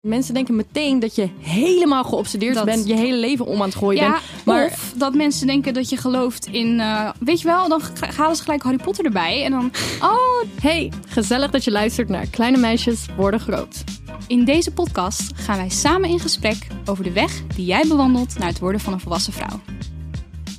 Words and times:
Mensen 0.00 0.34
denken 0.34 0.56
meteen 0.56 0.98
dat 0.98 1.14
je 1.14 1.28
helemaal 1.40 2.04
geobsedeerd 2.04 2.54
Dat- 2.54 2.64
bent, 2.64 2.86
je 2.86 2.94
hele 2.94 3.16
leven 3.16 3.46
om 3.46 3.60
aan 3.62 3.68
het 3.68 3.74
gooien 3.74 4.02
Ja, 4.02 4.10
bent. 4.10 4.44
Maar 4.44 4.66
of 4.66 4.92
dat 4.96 5.14
mensen 5.14 5.46
denken 5.46 5.74
dat 5.74 5.88
je 5.88 5.96
gelooft 5.96 6.46
in... 6.46 6.80
eh, 6.80 7.10
weet 7.20 7.40
je 7.40 7.46
wel, 7.46 7.68
dan 7.68 7.80
halen 8.16 8.36
ze 8.36 8.42
gelijk 8.42 8.62
Harry 8.62 8.78
Potter 8.78 9.04
erbij. 9.04 9.44
En 9.44 9.50
dan, 9.50 9.70
oh, 10.02 10.42
hey, 10.60 10.92
gezellig 11.08 11.50
dat 11.50 11.64
je 11.64 11.70
luistert 11.70 12.08
naar 12.08 12.26
Kleine 12.26 12.56
Meisjes 12.58 13.06
Worden 13.16 13.40
Groot. 13.40 13.84
in 14.26 14.44
deze 14.44 14.70
podcast 14.72 15.30
gaan 15.34 15.56
wij 15.56 15.68
samen 15.68 16.08
in 16.08 16.20
gesprek 16.20 16.66
over 16.84 17.04
de 17.04 17.12
weg 17.12 17.42
die 17.54 17.64
jij 17.64 17.84
bewandelt 17.88 18.38
naar 18.38 18.48
het 18.48 18.58
worden 18.58 18.80
van 18.80 18.92
een 18.92 19.00
volwassen 19.00 19.32
vrouw. 19.32 19.60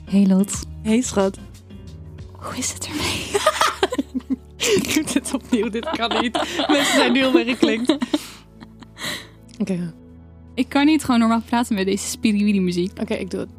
Hey 0.09 0.25
Lot, 0.27 0.51
Hey 0.83 1.01
schat. 1.01 1.37
hoe 2.31 2.57
is 2.57 2.71
het 2.73 2.87
ermee? 2.87 3.27
Ik 4.75 4.93
doe 4.93 5.03
dit 5.13 5.33
opnieuw, 5.33 5.69
dit 5.69 5.89
kan 5.89 6.21
niet. 6.21 6.33
Mensen 6.67 6.95
zijn 6.95 7.11
nu 7.11 7.23
al 7.23 7.31
weer 7.31 7.45
geklinkt. 7.45 7.97
Oké, 9.59 9.93
Ik 10.53 10.69
kan 10.69 10.85
niet 10.85 11.03
gewoon 11.03 11.19
normaal 11.19 11.41
praten 11.41 11.75
met 11.75 11.85
deze 11.85 12.07
spiriwiri 12.07 12.61
muziek. 12.61 12.99
oké, 13.01 13.13
ik 13.13 13.29
doe 13.31 13.39
het. 13.39 13.49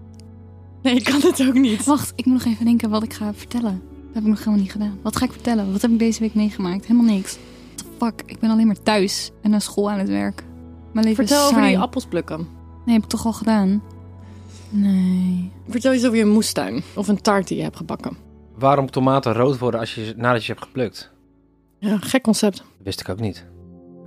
Nee, 0.82 0.94
ik 0.94 1.04
kan 1.04 1.20
het 1.20 1.46
ook 1.46 1.54
niet. 1.54 1.84
Wacht, 1.84 2.12
ik 2.16 2.24
moet 2.24 2.34
nog 2.44 2.52
even 2.52 2.64
denken 2.64 2.90
wat 2.90 3.02
ik 3.02 3.12
ga 3.12 3.34
vertellen. 3.34 3.82
Dat 4.04 4.14
heb 4.14 4.22
ik 4.22 4.28
nog 4.28 4.38
helemaal 4.38 4.58
niet 4.60 4.72
gedaan. 4.72 4.98
Wat 5.02 5.16
ga 5.16 5.24
ik 5.24 5.32
vertellen? 5.32 5.72
Wat 5.72 5.82
heb 5.82 5.90
ik 5.90 5.98
deze 5.98 6.20
week 6.20 6.34
meegemaakt? 6.34 6.86
Helemaal 6.86 7.14
niks. 7.14 7.38
What 7.74 7.76
the 7.76 7.84
fuck? 7.98 8.22
Ik 8.30 8.38
ben 8.38 8.50
alleen 8.50 8.66
maar 8.66 8.82
thuis 8.82 9.30
en 9.42 9.50
naar 9.50 9.60
school 9.60 9.90
aan 9.90 9.98
het 9.98 10.08
werk. 10.08 10.44
Mijn 10.92 11.06
leven 11.06 11.26
Vertel 11.26 11.42
is 11.44 11.48
over 11.50 11.60
saai. 11.60 11.74
die 11.74 11.82
appels 11.82 12.06
plukken. 12.06 12.46
Nee, 12.84 12.94
heb 12.94 13.04
ik 13.04 13.10
toch 13.10 13.26
al 13.26 13.32
gedaan? 13.32 13.82
Nee. 14.70 15.50
Vertel 15.68 15.92
eens 15.92 16.04
over 16.04 16.18
je 16.18 16.24
moestuin. 16.24 16.82
Of 16.94 17.08
een 17.08 17.20
taart 17.22 17.48
die 17.48 17.56
je 17.56 17.62
hebt 17.62 17.76
gebakken. 17.76 18.16
Waarom 18.58 18.90
tomaten 18.90 19.32
rood 19.32 19.58
worden 19.58 19.80
als 19.80 19.94
je, 19.94 20.14
nadat 20.16 20.38
je 20.38 20.44
ze 20.44 20.52
hebt 20.52 20.64
geplukt? 20.64 21.10
Ja, 21.78 21.96
gek 21.98 22.22
concept. 22.22 22.56
Dat 22.56 22.66
wist 22.82 23.00
ik 23.00 23.08
ook 23.08 23.20
niet. 23.20 23.46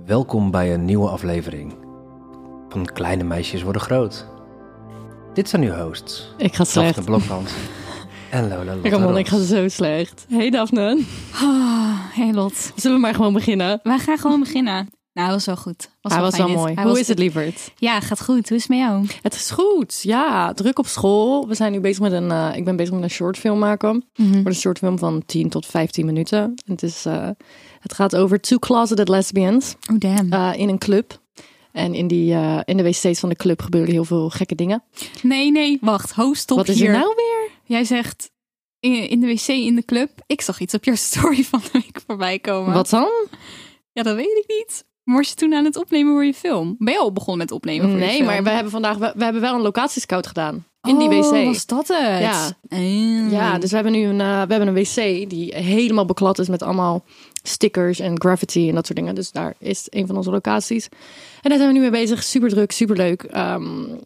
Welkom 0.06 0.50
bij 0.50 0.74
een 0.74 0.84
nieuwe 0.84 1.08
aflevering 1.08 1.74
van 2.74 2.84
Kleine 2.92 3.24
Meisjes 3.24 3.62
Worden 3.62 3.82
Groot. 3.82 4.26
Dit 5.34 5.48
zijn 5.48 5.62
uw 5.62 5.72
hosts. 5.72 6.34
Ik 6.36 6.54
ga 6.54 6.64
slecht. 6.64 6.94
Daphne 6.96 7.04
Blokland 7.16 7.50
en 8.30 8.48
Lola 8.48 8.74
Lotte 8.74 8.90
Kom 8.90 9.16
ik 9.16 9.28
ga 9.28 9.38
zo 9.44 9.68
slecht. 9.68 10.26
Hey 10.28 10.50
Daphne. 10.50 11.02
Ah, 11.32 11.98
hey 12.12 12.32
Lot. 12.32 12.72
Zullen 12.76 12.96
we 12.96 13.02
maar 13.02 13.14
gewoon 13.14 13.32
beginnen? 13.32 13.80
Wij 13.82 13.98
gaan 13.98 14.18
gewoon 14.18 14.40
beginnen. 14.40 14.88
Nou, 15.12 15.26
dat 15.28 15.36
was 15.36 15.46
wel 15.46 15.56
goed. 15.56 15.90
Was 16.00 16.12
Hij 16.12 16.20
was 16.22 16.34
fijn 16.34 16.42
wel 16.46 16.52
dit. 16.52 16.62
mooi. 16.62 16.74
Hij 16.74 16.82
Hoe 16.82 16.92
was- 16.92 17.00
is 17.00 17.08
het, 17.08 17.18
lieverd? 17.18 17.72
Ja, 17.76 18.00
gaat 18.00 18.22
goed. 18.22 18.48
Hoe 18.48 18.56
is 18.56 18.62
het 18.62 18.68
met 18.70 18.78
jou? 18.78 19.06
Het 19.22 19.34
is 19.34 19.50
goed. 19.50 20.00
Ja, 20.02 20.52
druk 20.52 20.78
op 20.78 20.86
school. 20.86 21.48
We 21.48 21.54
zijn 21.54 21.72
nu 21.72 21.80
bezig 21.80 22.00
met 22.02 22.12
een. 22.12 22.30
eh, 22.30 22.50
ik 22.56 22.64
ben 22.64 22.76
bezig 22.76 22.94
met 22.94 23.02
een 23.02 23.10
shortfilm 23.10 23.58
maken. 23.58 24.04
Mhm. 24.16 24.32
Voor 24.32 24.46
een 24.46 24.54
shortfilm 24.54 24.98
van 24.98 25.22
10 25.26 25.48
tot 25.48 25.66
15 25.66 26.06
minuten. 26.06 26.38
En 26.40 26.54
Het, 26.66 26.82
is, 26.82 27.04
eh, 27.06 27.28
het 27.80 27.94
gaat 27.94 28.16
over 28.16 28.40
two 28.40 28.58
closeted 28.58 29.08
lesbians 29.08 29.74
Oh, 29.92 29.98
damn. 29.98 30.32
eh, 30.32 30.50
in 30.56 30.68
een 30.68 30.78
club. 30.78 31.22
En 31.74 31.94
in, 31.94 32.06
die, 32.06 32.34
eh, 32.34 32.60
in 32.64 32.76
de 32.76 32.82
wc's 32.82 33.20
van 33.20 33.28
de 33.28 33.34
club 33.36 33.62
gebeuren 33.62 33.92
heel 33.92 34.04
veel 34.04 34.30
gekke 34.30 34.54
dingen. 34.54 34.82
nee, 35.22 35.50
nee. 35.50 35.78
Wacht. 35.80 36.12
Ho, 36.12 36.34
stop 36.34 36.56
Wat 36.58 36.68
is 36.68 36.78
hier. 36.78 36.88
er 36.88 36.98
nou 36.98 37.12
weer? 37.16 37.50
Jij 37.64 37.84
zegt 37.84 38.30
in, 38.80 39.08
in 39.08 39.20
de 39.20 39.26
wc 39.26 39.46
in 39.48 39.74
de 39.74 39.84
club. 39.84 40.10
Ik 40.26 40.40
zag 40.40 40.60
iets 40.60 40.74
op 40.74 40.84
jouw 40.84 40.94
story 41.10 41.44
van 41.44 41.60
de 41.60 41.68
week 41.72 42.00
voorbij 42.06 42.38
komen. 42.38 42.74
Wat 42.74 42.90
dan? 42.90 43.10
Ja, 43.92 44.02
dat 44.02 44.14
weet 44.16 44.44
ik 44.44 44.44
niet. 44.46 44.84
Was 45.04 45.28
je 45.28 45.34
toen 45.34 45.54
aan 45.54 45.64
het 45.64 45.76
opnemen 45.76 46.12
voor 46.12 46.24
je 46.24 46.34
film? 46.34 46.76
Ben 46.78 46.92
je 46.92 46.98
al 47.00 47.12
begonnen 47.12 47.38
met 47.46 47.52
opnemen 47.52 47.90
voor 47.90 47.98
je 47.98 48.04
Nee, 48.04 48.14
film? 48.14 48.26
maar 48.26 48.42
we 48.42 48.50
hebben 48.50 48.72
vandaag 48.72 48.96
we, 48.96 49.12
we 49.16 49.24
hebben 49.24 49.42
wel 49.42 49.54
een 49.54 49.60
locatiescout 49.60 50.26
gedaan. 50.26 50.64
In 50.82 50.98
die 50.98 51.08
Oh, 51.08 51.30
wc. 51.30 51.44
was 51.44 51.66
dat 51.66 51.88
het? 51.88 52.20
Ja. 52.20 52.56
Ah. 52.68 53.30
Ja, 53.30 53.58
dus 53.58 53.68
we 53.70 53.74
hebben 53.74 53.92
nu 53.92 54.04
een, 54.04 54.20
eh, 54.20 54.42
we 54.42 54.54
hebben 54.54 54.68
een 54.68 54.74
wc 54.74 54.94
die 55.30 55.54
helemaal 55.56 56.04
beklad 56.06 56.38
is 56.38 56.48
met 56.48 56.62
allemaal 56.62 57.04
stickers 57.48 57.98
en 57.98 58.20
graffiti 58.20 58.68
en 58.68 58.74
dat 58.74 58.86
soort 58.86 58.98
dingen. 58.98 59.14
Dus 59.14 59.30
daar 59.32 59.54
is 59.58 59.86
een 59.90 60.06
van 60.06 60.16
onze 60.16 60.30
locaties. 60.30 60.88
En 61.42 61.50
daar 61.50 61.58
zijn 61.58 61.66
we 61.68 61.74
nu 61.74 61.80
mee 61.80 61.90
bezig. 62.02 62.22
Super 62.22 62.48
druk, 62.48 62.72
super 62.72 62.96
leuk. 62.96 63.22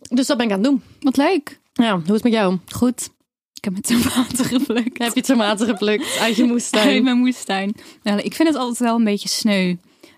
dus 0.08 0.26
dat 0.26 0.36
ben 0.36 0.46
ik 0.46 0.52
aan 0.52 0.58
het 0.58 0.68
doen. 0.68 0.82
Wat 1.00 1.16
leuk. 1.16 1.60
Ja, 1.72 1.92
hoe 1.92 2.02
is 2.06 2.10
het 2.12 2.22
met 2.22 2.32
jou? 2.32 2.58
Goed. 2.74 3.08
Ik 3.54 3.64
heb 3.64 3.72
mijn 3.72 4.02
tomaten 4.02 4.44
geplukt. 4.44 4.98
Heb 4.98 5.14
je 5.14 5.22
tomaten 5.22 5.66
geplukt 5.66 6.18
uit 6.20 6.36
je 6.36 6.42
Uit 6.42 6.50
moestuin? 6.50 7.04
mijn 7.04 7.18
moestuin. 7.18 7.74
Nou, 8.02 8.20
ik 8.20 8.34
vind 8.34 8.48
het 8.48 8.56
altijd 8.58 8.78
wel 8.78 8.96
een 8.96 9.04
beetje 9.04 9.28
sneu. 9.28 9.74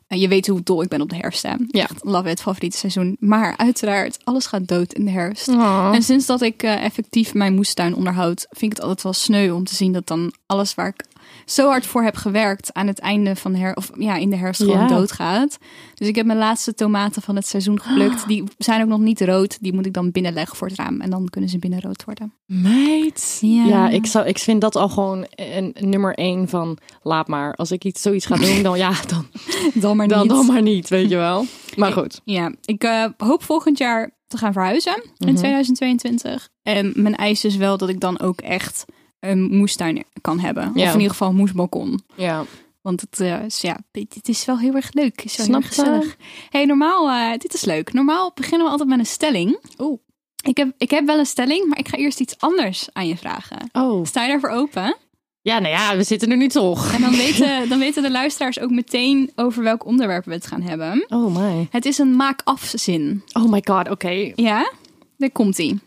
Eh, 0.06 0.20
Je 0.20 0.28
weet 0.28 0.46
hoe 0.46 0.62
dol 0.62 0.82
ik 0.82 0.88
ben 0.88 1.00
op 1.00 1.08
de 1.08 1.16
herfst. 1.16 1.42
Hè? 1.42 1.54
Ja. 1.68 1.82
Echt, 1.82 2.04
love 2.04 2.30
it, 2.30 2.40
favoriete 2.40 2.76
seizoen. 2.76 3.16
Maar 3.20 3.56
uiteraard, 3.56 4.18
alles 4.24 4.46
gaat 4.46 4.68
dood 4.68 4.92
in 4.92 5.04
de 5.04 5.10
herfst. 5.10 5.48
Oh. 5.48 5.90
En 5.94 6.02
sinds 6.02 6.26
dat 6.26 6.40
ik 6.42 6.62
eh, 6.62 6.84
effectief 6.84 7.34
mijn 7.34 7.54
moestuin 7.54 7.94
onderhoud, 7.94 8.46
vind 8.50 8.62
ik 8.72 8.76
het 8.76 8.80
altijd 8.80 9.02
wel 9.02 9.12
sneu 9.12 9.50
om 9.50 9.64
te 9.64 9.74
zien 9.74 9.92
dat 9.92 10.06
dan 10.06 10.32
alles 10.46 10.74
waar 10.74 10.88
ik 10.88 11.04
zo 11.44 11.68
hard 11.68 11.86
voor 11.86 12.02
heb 12.02 12.16
gewerkt 12.16 12.72
aan 12.74 12.86
het 12.86 12.98
einde 12.98 13.36
van 13.36 13.52
de 13.52 13.58
her 13.58 13.76
of 13.76 13.90
ja, 13.98 14.14
in 14.16 14.30
de 14.30 14.36
herfst 14.36 14.62
gewoon 14.62 14.78
Ja. 14.78 14.86
doodgaat. 14.86 15.58
Dus 15.94 16.08
ik 16.08 16.14
heb 16.16 16.26
mijn 16.26 16.38
laatste 16.38 16.74
tomaten 16.74 17.22
van 17.22 17.36
het 17.36 17.46
seizoen 17.46 17.80
geplukt. 17.80 18.26
Die 18.28 18.44
zijn 18.58 18.82
ook 18.82 18.88
nog 18.88 18.98
niet 19.00 19.20
rood. 19.20 19.58
Die 19.60 19.72
moet 19.72 19.86
ik 19.86 19.92
dan 19.92 20.10
binnenleggen 20.10 20.56
voor 20.56 20.68
het 20.68 20.76
raam 20.76 21.00
en 21.00 21.10
dan 21.10 21.28
kunnen 21.28 21.50
ze 21.50 21.58
binnen 21.58 21.80
rood 21.80 22.04
worden. 22.04 22.32
Meid. 22.46 23.38
Ja. 23.40 23.64
Ja, 23.64 23.88
ik, 23.88 24.06
zou, 24.06 24.26
ik 24.26 24.38
vind 24.38 24.60
dat 24.60 24.76
al 24.76 24.88
gewoon 24.88 25.26
een, 25.34 25.70
een 25.74 25.88
nummer 25.88 26.14
één 26.14 26.48
van 26.48 26.78
laat 27.02 27.28
maar. 27.28 27.54
Als 27.54 27.70
ik 27.70 27.84
iets, 27.84 28.02
zoiets 28.02 28.26
ga 28.26 28.36
doen, 28.36 28.62
dan 28.62 28.78
ja, 28.78 28.92
dan, 29.08 29.26
Dan 29.74 29.96
maar 29.96 30.08
dan, 30.08 30.20
niet. 30.20 30.30
dan 30.30 30.46
maar 30.46 30.62
niet, 30.62 30.88
weet 30.88 31.08
je 31.10 31.16
wel. 31.16 31.44
Maar 31.76 31.92
goed. 31.92 32.20
Ja, 32.24 32.52
ik 32.64 32.84
eh, 32.84 33.04
hoop 33.16 33.42
volgend 33.42 33.78
jaar 33.78 34.10
te 34.26 34.36
gaan 34.36 34.52
verhuizen 34.52 35.02
in 35.18 35.26
Mhm. 35.28 35.36
2022. 35.36 36.48
En 36.62 36.92
mijn 36.96 37.16
eis 37.16 37.44
is 37.44 37.56
wel 37.56 37.76
dat 37.78 37.88
ik 37.88 38.00
dan 38.00 38.20
ook 38.20 38.40
echt 38.40 38.84
een 39.20 39.56
moestuin 39.56 40.04
kan 40.20 40.38
hebben. 40.38 40.68
Of 40.68 40.74
in 40.74 40.92
ieder 40.92 41.10
geval 41.10 41.28
een 41.28 41.34
moesbalkon. 41.34 42.02
Ja. 42.16 42.44
Want 42.80 43.00
het, 43.00 43.20
eh, 43.20 43.44
is, 43.44 43.60
ja, 43.60 43.78
het 43.92 44.28
is 44.28 44.44
wel 44.44 44.58
heel 44.58 44.74
erg 44.74 44.92
leuk. 44.92 45.16
Het 45.22 45.24
is 45.24 45.36
wel 45.36 45.46
Snap 45.46 45.62
heel 45.62 45.70
erg 45.70 45.78
gezellig. 45.78 46.16
hey, 46.50 46.64
normaal, 46.64 47.10
eh, 47.10 47.38
dit 47.38 47.54
is 47.54 47.64
leuk. 47.64 47.92
Normaal 47.92 48.32
beginnen 48.34 48.66
we 48.66 48.72
altijd 48.72 48.88
met 48.88 48.98
een 48.98 49.06
stelling. 49.06 49.58
Oeh. 49.78 49.98
Ik 50.44 50.56
heb, 50.56 50.72
ik 50.78 50.90
heb 50.90 51.06
wel 51.06 51.18
een 51.18 51.26
stelling, 51.26 51.66
maar 51.66 51.78
ik 51.78 51.88
ga 51.88 51.96
eerst 51.96 52.20
iets 52.20 52.34
anders 52.38 52.88
aan 52.92 53.08
je 53.08 53.16
vragen. 53.16 53.68
Oh. 53.72 54.04
Sta 54.04 54.22
je 54.22 54.28
daarvoor 54.28 54.50
open? 54.50 54.96
Ja, 55.42 55.58
nou 55.58 55.74
ja, 55.74 55.96
we 55.96 56.02
zitten 56.02 56.30
er 56.30 56.36
nu 56.36 56.48
toch. 56.48 56.92
En 56.92 57.00
dan 57.00 57.16
weten, 57.16 57.62
dan 57.68 57.78
weten 57.78 58.02
de 58.02 58.10
luisteraars 58.10 58.60
ook 58.60 58.70
meteen 58.70 59.30
over 59.34 59.62
welk 59.62 59.84
onderwerp 59.84 60.24
we 60.24 60.32
het 60.32 60.46
gaan 60.46 60.62
hebben. 60.62 61.04
Oh 61.08 61.36
my. 61.36 61.66
Het 61.70 61.84
is 61.84 61.98
een 61.98 62.16
maak-af-zin. 62.16 63.22
Oh 63.32 63.50
my 63.50 63.62
god, 63.64 63.90
oké. 63.90 64.32
Ja, 64.34 64.72
daar 65.16 65.30
komt 65.30 65.58
ie. 65.58 65.80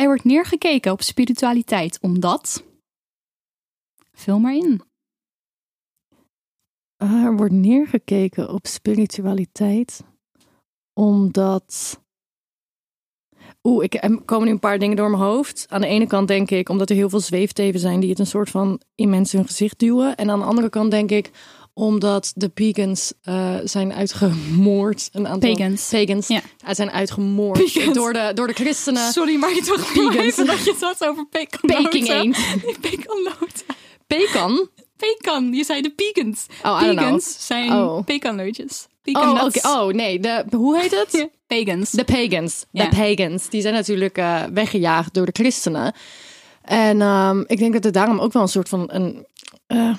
Er 0.00 0.06
wordt 0.06 0.24
neergekeken 0.24 0.92
op 0.92 1.02
spiritualiteit 1.02 1.98
omdat. 2.00 2.64
Vul 4.12 4.38
maar 4.38 4.54
in. 4.54 4.82
Ah, 6.96 7.24
Er 7.24 7.36
wordt 7.36 7.52
neergekeken 7.52 8.52
op 8.52 8.66
spiritualiteit, 8.66 10.04
omdat. 10.92 12.00
Oeh, 13.62 13.84
ik 13.84 13.94
er 13.94 14.22
komen 14.22 14.46
nu 14.46 14.52
een 14.52 14.58
paar 14.58 14.78
dingen 14.78 14.96
door 14.96 15.10
mijn 15.10 15.22
hoofd. 15.22 15.66
Aan 15.68 15.80
de 15.80 15.86
ene 15.86 16.06
kant 16.06 16.28
denk 16.28 16.50
ik, 16.50 16.68
omdat 16.68 16.90
er 16.90 16.96
heel 16.96 17.10
veel 17.10 17.20
zweefteven 17.20 17.80
zijn 17.80 18.00
die 18.00 18.10
het 18.10 18.18
een 18.18 18.26
soort 18.26 18.50
van 18.50 18.80
in 18.94 19.10
mensen 19.10 19.38
hun 19.38 19.46
gezicht 19.46 19.78
duwen. 19.78 20.16
En 20.16 20.30
aan 20.30 20.38
de 20.38 20.44
andere 20.44 20.68
kant 20.68 20.90
denk 20.90 21.10
ik, 21.10 21.30
omdat 21.78 22.32
de 22.34 22.48
pagans 22.48 23.12
eh, 23.22 23.54
zijn 23.64 23.92
uitgemoord. 23.92 25.08
Een 25.12 25.28
aantal 25.28 25.50
Pagans. 25.54 25.88
pagans 25.88 26.28
Ja. 26.28 26.40
zijn 26.70 26.90
uitgemoord 26.90 27.64
Pagans. 27.72 27.94
door 27.94 28.12
de, 28.12 28.30
door 28.34 28.46
de 28.46 28.52
christenen. 28.52 29.12
Sorry, 29.12 29.36
maar 29.36 29.54
je 29.54 29.62
toch 29.62 30.14
even 30.16 30.46
dat 30.46 30.64
je 30.64 30.70
het 30.70 30.80
had 30.80 31.04
over 31.04 31.26
pekannoten. 31.26 31.90
Peking 31.90 32.08
eend. 32.18 32.36
Pekannoten. 32.80 33.66
Pekan? 34.06 34.68
Pekan, 34.96 35.52
je 35.52 35.64
zei 35.64 35.80
de 35.82 35.90
pekans. 35.90 36.46
Oh. 36.62 36.78
Pekans 36.88 37.46
zijn 37.46 37.72
Oh. 37.72 38.04
pekannootjes. 38.04 38.86
Oh, 39.12 39.44
oh, 39.62 39.92
nee. 39.92 40.20
De, 40.20 40.44
hoe 40.50 40.78
heet 40.80 40.90
het? 40.90 41.12
Ja, 41.12 41.28
Pagans. 41.56 41.90
De 41.90 42.04
pagans. 42.04 42.60
De 42.70 42.82
Ja. 42.82 42.88
pagans. 42.88 43.48
Die 43.48 43.60
zijn 43.60 43.74
natuurlijk 43.74 44.18
eh, 44.18 44.42
weggejaagd 44.52 45.14
door 45.14 45.26
de 45.26 45.32
christenen. 45.32 45.92
En 46.62 47.00
ehm, 47.00 47.40
ik 47.46 47.58
denk 47.58 47.72
dat 47.72 47.84
er 47.84 47.92
daarom 47.92 48.18
ook 48.18 48.32
wel 48.32 48.42
een 48.42 48.48
soort 48.48 48.68
van... 48.68 48.84
Een, 48.92 49.26
eh, 49.66 49.96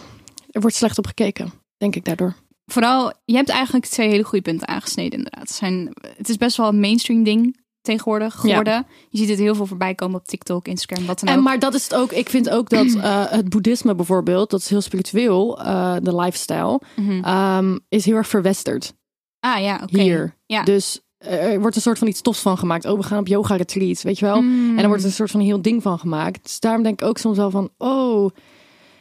er 0.52 0.62
wordt 0.62 0.76
slecht 0.76 0.98
op 0.98 1.06
gekeken, 1.06 1.54
denk 1.80 1.96
ik 1.96 2.06
daardoor. 2.06 2.36
Vooral, 2.66 3.14
je 3.26 3.36
hebt 3.36 3.50
eigenlijk 3.50 3.86
twee 3.86 4.10
hele 4.10 4.24
goede 4.24 4.44
punten 4.44 4.68
aangesneden 4.68 5.18
inderdaad. 5.18 5.42
Het, 5.48 5.52
zijn, 5.52 5.94
het 6.18 6.30
is 6.30 6.38
best 6.38 6.58
wel 6.58 6.68
een 6.68 6.80
mainstream 6.80 7.24
ding 7.24 7.58
tegenwoordig 7.82 8.36
geworden. 8.36 8.86
Je 9.10 9.18
ziet 9.18 9.30
het 9.30 9.38
heel 9.40 9.56
veel 9.56 9.66
voorbij 9.66 9.96
komen 9.96 10.20
op 10.20 10.26
TikTok, 10.26 10.68
Instagram, 10.68 11.06
wat 11.06 11.20
dan 11.20 11.30
ook. 11.30 11.36
En, 11.36 11.44
maar 11.44 11.60
dat 11.60 11.74
is 11.74 11.84
het 11.84 11.96
ook. 11.96 12.12
Ik 12.12 12.30
vind 12.30 12.50
ook 12.50 12.70
dat 12.70 12.94
eh, 12.96 13.26
het 13.30 13.50
boeddhisme 13.50 13.96
bijvoorbeeld, 13.96 14.50
dat 14.50 14.60
is 14.60 14.70
heel 14.70 14.82
spiritueel, 14.82 15.62
eh, 15.62 15.96
de 16.02 16.16
lifestyle, 16.16 16.82
Mhm. 16.96 17.24
ehm, 17.24 17.78
is 17.90 18.06
heel 18.06 18.16
erg 18.16 18.28
verwesterd 18.28 18.94
Ah 19.40 19.62
ja, 19.62 19.80
oké. 19.84 20.02
hier. 20.02 20.36
Ja. 20.46 20.64
Dus 20.64 21.00
er 21.18 21.60
wordt 21.60 21.76
een 21.76 21.82
soort 21.82 21.98
van 21.98 22.08
iets 22.08 22.22
tofs 22.22 22.40
van 22.42 22.58
gemaakt. 22.58 22.86
Oh, 22.86 22.98
we 22.98 23.04
gaan 23.04 23.20
op 23.20 23.28
yoga 23.28 23.56
retreats, 23.56 24.04
weet 24.04 24.20
je 24.20 24.26
wel. 24.26 24.42
Mm. 24.42 24.70
En 24.70 24.76
dan 24.78 24.88
wordt 24.88 25.02
er 25.02 25.08
een 25.08 25.14
soort 25.16 25.32
van 25.32 25.40
heel 25.40 25.62
ding 25.62 25.82
van 25.82 26.00
gemaakt. 26.00 26.44
Dus 26.44 26.60
daarom 26.60 26.84
denk 26.84 27.02
ik 27.02 27.08
ook 27.08 27.18
soms 27.18 27.38
wel 27.38 27.52
van, 27.52 27.70
oh. 27.78 28.30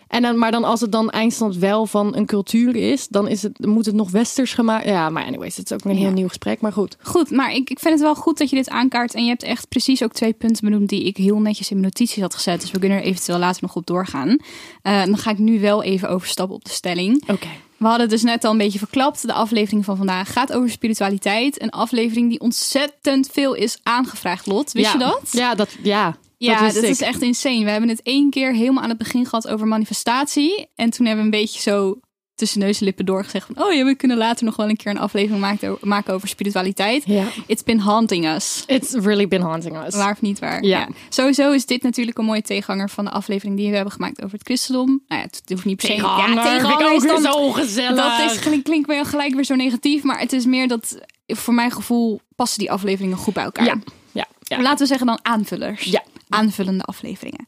En 0.08 0.22
dan, 0.22 0.38
maar 0.38 0.50
dan 0.50 0.64
als 0.64 0.80
het 0.80 0.92
dan 0.92 1.10
eindstand 1.10 1.56
wel 1.56 1.86
van 1.86 2.16
een 2.16 2.26
cultuur 2.26 2.76
is, 2.76 3.08
dan 3.08 3.28
is 3.28 3.42
het, 3.42 3.66
moet 3.66 3.86
het 3.86 3.94
nog 3.94 4.10
westers 4.10 4.54
gemaakt. 4.54 4.84
Ja, 4.84 5.10
maar 5.10 5.24
anyways, 5.24 5.56
het 5.56 5.70
is 5.70 5.76
ook 5.76 5.82
weer 5.82 5.92
een 5.92 5.98
heel 5.98 6.08
Ja. 6.08 6.14
nieuw 6.14 6.28
gesprek. 6.28 6.60
Maar 6.60 6.72
goed. 6.72 6.96
Goed, 7.02 7.30
maar 7.30 7.52
ik, 7.54 7.70
ik 7.70 7.78
vind 7.78 7.94
het 7.94 8.02
wel 8.02 8.14
goed 8.14 8.38
dat 8.38 8.50
je 8.50 8.56
dit 8.56 8.68
aankaart. 8.68 9.14
En 9.14 9.22
je 9.22 9.28
hebt 9.28 9.42
echt 9.42 9.68
precies 9.68 10.02
ook 10.02 10.12
twee 10.12 10.32
punten 10.32 10.64
benoemd 10.64 10.88
die 10.88 11.04
ik 11.04 11.16
heel 11.16 11.38
netjes 11.38 11.70
in 11.70 11.76
mijn 11.80 11.92
notities 11.94 12.22
had 12.22 12.34
gezet. 12.34 12.60
Dus 12.60 12.70
we 12.70 12.78
kunnen 12.78 12.98
er 12.98 13.04
eventueel 13.04 13.38
later 13.38 13.62
nog 13.62 13.76
op 13.76 13.86
doorgaan. 13.86 14.36
Eh, 14.82 15.04
dan 15.04 15.18
ga 15.18 15.30
ik 15.30 15.38
nu 15.38 15.60
wel 15.60 15.82
even 15.82 16.08
overstappen 16.08 16.56
op 16.56 16.64
de 16.64 16.70
stelling. 16.70 17.22
Oké. 17.28 17.48
We 17.76 17.84
hadden 17.84 18.00
het 18.02 18.10
dus 18.10 18.22
net 18.22 18.44
al 18.44 18.50
een 18.52 18.58
beetje 18.58 18.78
verklapt. 18.78 19.26
De 19.26 19.32
aflevering 19.32 19.84
van 19.84 19.96
vandaag 19.96 20.32
gaat 20.32 20.52
over 20.52 20.70
spiritualiteit. 20.70 21.62
Een 21.62 21.70
aflevering 21.70 22.28
die 22.30 22.40
ontzettend 22.40 23.28
veel 23.32 23.54
is 23.54 23.78
aangevraagd, 23.82 24.46
Lot. 24.46 24.72
Wist 24.72 24.86
ja. 24.86 24.92
je 24.92 24.98
dat? 24.98 25.20
Ja, 25.30 25.54
dat, 25.54 25.76
ja. 25.82 26.16
Ja, 26.38 26.72
dat 26.72 26.82
is 26.82 27.00
echt 27.00 27.22
insane. 27.22 27.64
We 27.64 27.70
hebben 27.70 27.88
het 27.88 28.02
één 28.02 28.30
keer 28.30 28.52
helemaal 28.52 28.82
aan 28.82 28.88
het 28.88 28.98
begin 28.98 29.26
gehad 29.26 29.48
over 29.48 29.66
manifestatie. 29.66 30.66
En 30.74 30.90
toen 30.90 31.06
hebben 31.06 31.24
we 31.24 31.36
een 31.36 31.40
beetje 31.42 31.60
zo 31.60 32.00
tussen 32.34 32.60
neus 32.60 32.78
en 32.78 32.84
lippen 32.84 33.06
doorgezegd 33.06 33.46
van... 33.46 33.64
oh 33.64 33.72
ja, 33.72 33.84
we 33.84 33.94
kunnen 33.94 34.16
later 34.16 34.44
nog 34.44 34.56
wel 34.56 34.68
een 34.68 34.76
keer 34.76 34.90
een 34.90 34.98
aflevering 34.98 35.58
maken, 35.80 36.14
over 36.14 36.28
spiritualiteit. 36.28 37.04
It's 37.46 37.62
been 37.62 37.80
haunting 37.80 38.26
us. 38.26 38.62
It's 38.66 38.92
really 38.92 39.28
been 39.28 39.40
haunting 39.40 39.76
us. 39.86 39.94
Waar 39.94 40.12
of 40.12 40.20
niet 40.20 40.38
waar? 40.38 40.64
Ja. 40.64 40.88
Sowieso 41.08 41.52
is 41.52 41.66
dit 41.66 41.82
natuurlijk 41.82 42.18
een 42.18 42.24
mooie 42.24 42.42
tegenhanger 42.42 42.90
van 42.90 43.04
de 43.04 43.10
aflevering 43.10 43.56
die 43.56 43.68
we 43.68 43.74
hebben 43.74 43.92
gemaakt 43.92 44.22
over 44.22 44.38
het 44.38 44.46
christendom. 44.46 45.02
Nou 45.08 45.20
ja, 45.20 45.26
het 45.26 45.42
hoeft 45.46 45.64
niet 45.64 45.76
per 45.76 45.86
se... 45.86 45.94
Tegenhanger, 45.94 46.34
ja, 46.34 46.42
tegenhanger 46.42 46.94
is 46.94 47.02
dan... 47.02 47.22
zo. 47.22 47.94
Dat 47.94 48.20
is, 48.30 48.38
klinkt, 48.38 48.64
klinkt 48.64 49.08
gelijk 49.08 49.34
weer 49.34 49.44
zo 49.44 49.54
negatief. 49.54 50.02
Maar 50.02 50.18
het 50.18 50.32
is 50.32 50.46
meer 50.46 50.68
dat, 50.68 50.98
voor 51.26 51.54
mijn 51.54 51.70
gevoel, 51.70 52.20
passen 52.36 52.58
die 52.58 52.70
afleveringen 52.70 53.16
goed 53.16 53.34
bij 53.34 53.44
elkaar. 53.44 53.64
Ja. 53.64 53.78
Ja. 54.12 54.26
ja. 54.40 54.62
Laten 54.62 54.78
we 54.78 54.86
zeggen 54.86 55.06
dan 55.06 55.18
aanvullers. 55.22 55.82
Ja. 55.82 56.02
Aanvullende 56.28 56.84
afleveringen. 56.84 57.46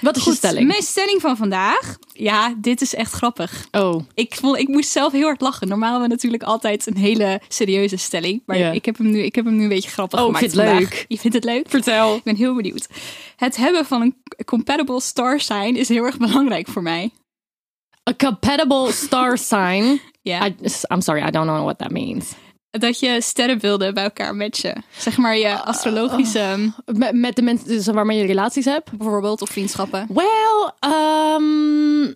Wat 0.00 0.16
is 0.16 0.22
je 0.24 0.28
Goed, 0.28 0.38
stelling? 0.38 0.66
mijn 0.66 0.82
stelling 0.82 1.20
van 1.20 1.36
vandaag. 1.36 1.96
Ja, 2.12 2.54
dit 2.58 2.80
is 2.80 2.94
echt 2.94 3.12
grappig. 3.12 3.66
Oh. 3.70 4.02
Ik, 4.14 4.34
vond, 4.34 4.58
ik 4.58 4.68
moest 4.68 4.90
zelf 4.90 5.12
heel 5.12 5.22
hard 5.24 5.40
lachen. 5.40 5.68
Normaal 5.68 5.90
hebben 5.90 6.08
we 6.08 6.14
natuurlijk 6.14 6.42
altijd 6.42 6.86
een 6.86 6.96
hele 6.96 7.40
serieuze 7.48 7.96
stelling. 7.96 8.42
Maar 8.46 8.56
ik, 8.74 8.84
heb 8.84 8.98
hem 8.98 9.10
nu, 9.10 9.18
ik 9.18 9.34
heb 9.34 9.44
hem 9.44 9.56
nu 9.56 9.62
een 9.62 9.68
beetje 9.68 9.90
grappig 9.90 10.20
Oh, 10.20 10.28
ik 10.28 10.34
gemaakt 10.36 10.52
vind 10.52 10.64
het 10.66 10.70
vandaag. 10.70 10.90
leuk. 10.94 11.04
Je 11.08 11.18
vindt 11.18 11.36
het 11.36 11.44
leuk? 11.44 11.68
Vertel. 11.68 12.16
Ik 12.16 12.22
ben 12.22 12.36
heel 12.36 12.54
benieuwd. 12.54 12.86
Het 13.36 13.56
hebben 13.56 13.84
van 13.84 14.00
een 14.02 14.14
compatible 14.44 15.00
star 15.00 15.40
sign 15.40 15.74
is 15.76 15.88
heel 15.88 16.04
erg 16.04 16.16
belangrijk 16.16 16.68
voor 16.68 16.82
mij. 16.82 17.10
A 18.10 18.14
compatible 18.16 18.92
star 18.92 19.38
sign. 19.38 20.00
Ja. 20.24 20.46
I, 20.46 20.54
I'm 20.92 21.00
sorry, 21.00 21.20
I 21.26 21.30
don't 21.30 21.46
know 21.46 21.62
what 21.64 21.78
that 21.78 21.90
means. 21.90 22.24
Dat 22.78 23.00
je 23.00 23.20
sterrenbeelden 23.20 23.94
bij 23.94 24.02
elkaar 24.02 24.34
matchen. 24.34 24.84
Zeg 24.98 25.16
maar 25.16 25.36
je 25.36 25.62
astrologische, 25.62 26.72
Met, 26.84 27.14
met 27.14 27.36
de 27.36 27.42
mensen 27.42 27.68
dus 27.68 27.86
waarmee 27.86 28.18
je 28.18 28.26
relaties 28.26 28.64
hebt? 28.64 28.90
bijvoorbeeld, 28.90 29.42
of 29.42 29.48
vriendschappen. 29.48 30.08
Well, 30.08 30.90
um, 30.92 32.14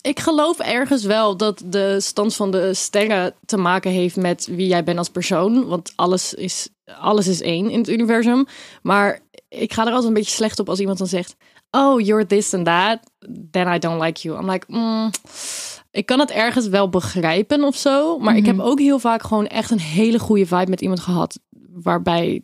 ik 0.00 0.20
geloof 0.20 0.58
ergens 0.58 1.04
wel 1.04 1.36
dat 1.36 1.62
de 1.64 2.00
stand 2.00 2.34
van 2.34 2.50
de 2.50 2.74
sterren 2.74 3.34
te 3.46 3.56
maken 3.56 3.90
heeft 3.90 4.16
met 4.16 4.46
wie 4.46 4.66
jij 4.66 4.84
bent 4.84 4.98
als 4.98 5.08
persoon. 5.08 5.66
Want 5.66 5.92
alles 5.96 6.34
is, 6.34 6.68
alles 6.98 7.26
is 7.26 7.40
één 7.40 7.70
in 7.70 7.78
het 7.78 7.88
universum. 7.88 8.46
Maar 8.82 9.20
ik 9.48 9.72
ga 9.72 9.82
er 9.82 9.88
altijd 9.88 10.08
een 10.08 10.14
beetje 10.14 10.34
slecht 10.34 10.58
op 10.58 10.68
als 10.68 10.80
iemand 10.80 10.98
dan 10.98 11.06
zegt... 11.06 11.36
Oh, 11.70 12.00
you're 12.00 12.26
this 12.26 12.54
and 12.54 12.64
that. 12.64 12.98
Then 13.50 13.74
I 13.74 13.78
don't 13.78 14.02
like 14.02 14.20
you. 14.20 14.40
I'm 14.40 14.50
like... 14.50 14.66
mm, 14.68 15.10
ik 15.94 16.06
kan 16.06 16.18
het 16.18 16.30
ergens 16.30 16.68
wel 16.68 16.88
begrijpen 16.88 17.64
of 17.64 17.76
zo. 17.76 18.18
Maar 18.18 18.36
ik 18.36 18.46
heb 18.46 18.60
ook 18.60 18.78
heel 18.78 18.98
vaak 18.98 19.22
gewoon 19.22 19.46
echt 19.46 19.70
een 19.70 19.80
hele 19.80 20.18
goede 20.18 20.46
vibe 20.46 20.70
met 20.70 20.80
iemand 20.80 21.00
gehad. 21.00 21.38
Waarbij 21.72 22.42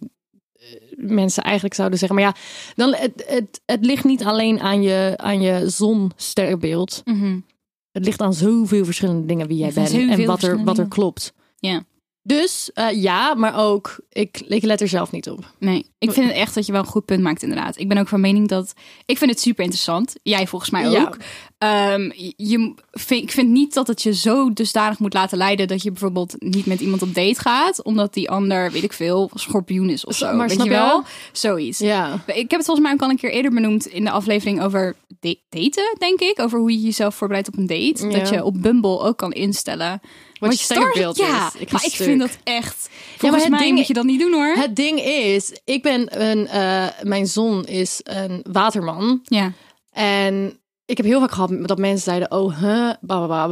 eh, 0.53 0.67
mensen 0.97 1.43
eigenlijk 1.43 1.75
zouden 1.75 1.99
zeggen... 1.99 2.19
Maar 2.19 2.27
ja, 2.27 2.35
dan, 2.75 2.95
het, 2.95 3.25
het, 3.27 3.61
het 3.67 3.85
ligt 3.85 4.05
niet 4.05 4.25
alleen 4.25 4.61
aan 4.61 4.83
je, 4.83 5.15
aan 5.17 5.41
je 5.41 5.69
zonsterrenbeeld. 5.69 7.03
Het 7.93 8.05
ligt 8.05 8.21
aan 8.21 8.35
zoveel 8.35 8.85
verschillende 8.85 9.27
dingen 9.27 9.47
wie 9.47 9.57
jij 9.57 9.73
bent. 9.73 9.91
En 9.93 10.27
wat 10.27 10.43
er, 10.43 10.65
wat 10.65 10.79
er 10.79 10.89
klopt. 10.89 11.33
Ja. 11.59 11.85
Dus 12.23 12.71
eh, 12.75 13.03
ja, 13.03 13.35
maar 13.35 13.59
ook... 13.59 14.01
Ik, 14.09 14.41
ik 14.41 14.63
let 14.63 14.81
er 14.81 14.89
zelf 14.89 15.11
niet 15.11 15.31
op. 15.31 15.55
Nee, 15.59 15.87
ik 15.99 16.13
vind 16.13 16.27
het 16.27 16.37
echt 16.37 16.55
dat 16.55 16.67
je 16.67 16.73
wel 16.73 16.81
een 16.81 16.87
goed 16.87 17.05
punt 17.05 17.23
maakt, 17.23 17.43
inderdaad. 17.43 17.79
Ik 17.79 17.89
ben 17.89 17.99
ook 17.99 18.09
van 18.09 18.21
mening 18.21 18.49
dat. 18.49 18.73
Ik 19.07 19.19
vind 19.19 19.31
het 19.31 19.41
super 19.41 19.65
interessant. 19.65 20.15
Jij 20.23 20.47
volgens 20.47 20.71
mij 20.71 20.91
Ja. 20.91 21.03
ook. 21.03 21.17
Ehm, 21.61 22.11
je, 22.37 22.75
vind, 22.93 23.23
ik 23.23 23.31
vind 23.31 23.49
niet 23.49 23.75
dat 23.75 23.87
het 23.87 24.03
je 24.03 24.15
zo 24.15 24.53
dusdanig 24.53 24.99
moet 24.99 25.13
laten 25.15 25.39
leiden 25.39 25.69
dat 25.69 25.83
je 25.83 25.91
bijvoorbeeld 25.91 26.35
niet 26.39 26.67
met 26.67 26.81
iemand 26.81 27.03
op 27.03 27.15
date 27.15 27.41
gaat, 27.41 27.83
omdat 27.83 28.15
die 28.15 28.31
ander, 28.31 28.71
weet 28.73 28.83
ik 28.83 28.93
veel, 28.93 29.31
schorpioen 29.35 29.91
is 29.91 30.05
of 30.05 30.17
zo. 30.17 30.27
Maar 30.37 30.47
weet 30.47 30.51
snap 30.55 30.67
je 30.67 30.73
wel? 30.73 31.03
Zoiets. 31.33 31.79
Ja. 31.79 32.13
Ik 32.27 32.35
heb 32.51 32.51
het 32.51 32.65
volgens 32.65 32.81
mij 32.81 32.93
ook 32.93 33.01
al 33.03 33.11
een 33.11 33.17
keer 33.17 33.31
eerder 33.31 33.51
benoemd 33.51 33.87
in 33.87 34.05
de 34.05 34.11
aflevering 34.11 34.63
over 34.63 34.97
da- 35.21 35.35
daten, 35.49 35.95
denk 35.99 36.21
ik. 36.21 36.41
Over 36.41 36.59
hoe 36.59 36.71
je 36.73 36.81
jezelf 36.81 37.15
voorbereidt 37.15 37.49
op 37.49 37.57
een 37.57 37.67
date. 37.67 38.07
Ja. 38.09 38.19
Dat 38.19 38.29
je 38.29 38.45
op 38.45 38.63
Bumble 38.63 39.01
ook 39.01 39.17
kan 39.17 39.33
instellen. 39.33 40.01
Wat 40.39 40.59
je 40.59 40.65
sterrenbeeld 40.65 41.17
Ja, 41.17 41.47
is. 41.55 41.61
Ik 41.61 41.73
maar 41.73 41.85
ik 41.85 41.93
vind 41.93 42.21
dat 42.21 42.39
echt... 42.45 42.89
Volgens 43.17 43.43
het 43.43 43.51
mij 43.53 43.61
ding- 43.61 43.77
moet 43.77 43.87
je 43.87 43.93
dat 43.93 44.05
niet 44.05 44.21
doen 44.21 44.33
hoor. 44.33 44.55
Het 44.55 44.77
ding 44.77 45.01
is, 45.01 45.53
ik 45.65 45.83
ben 45.83 46.23
een... 46.23 46.47
eh, 46.47 46.87
mijn 47.03 47.27
zon 47.27 47.65
is 47.67 48.01
een 48.03 48.45
waterman. 48.53 49.21
Ja. 49.25 49.53
En 49.93 50.59
ik 50.91 50.97
heb 50.97 51.07
heel 51.07 51.21
vaak 51.21 51.33
gehad 51.33 51.51
dat 51.63 51.79
mensen 51.79 52.03
zeiden, 52.03 52.31
oh, 52.31 52.61
huh. 52.61 52.93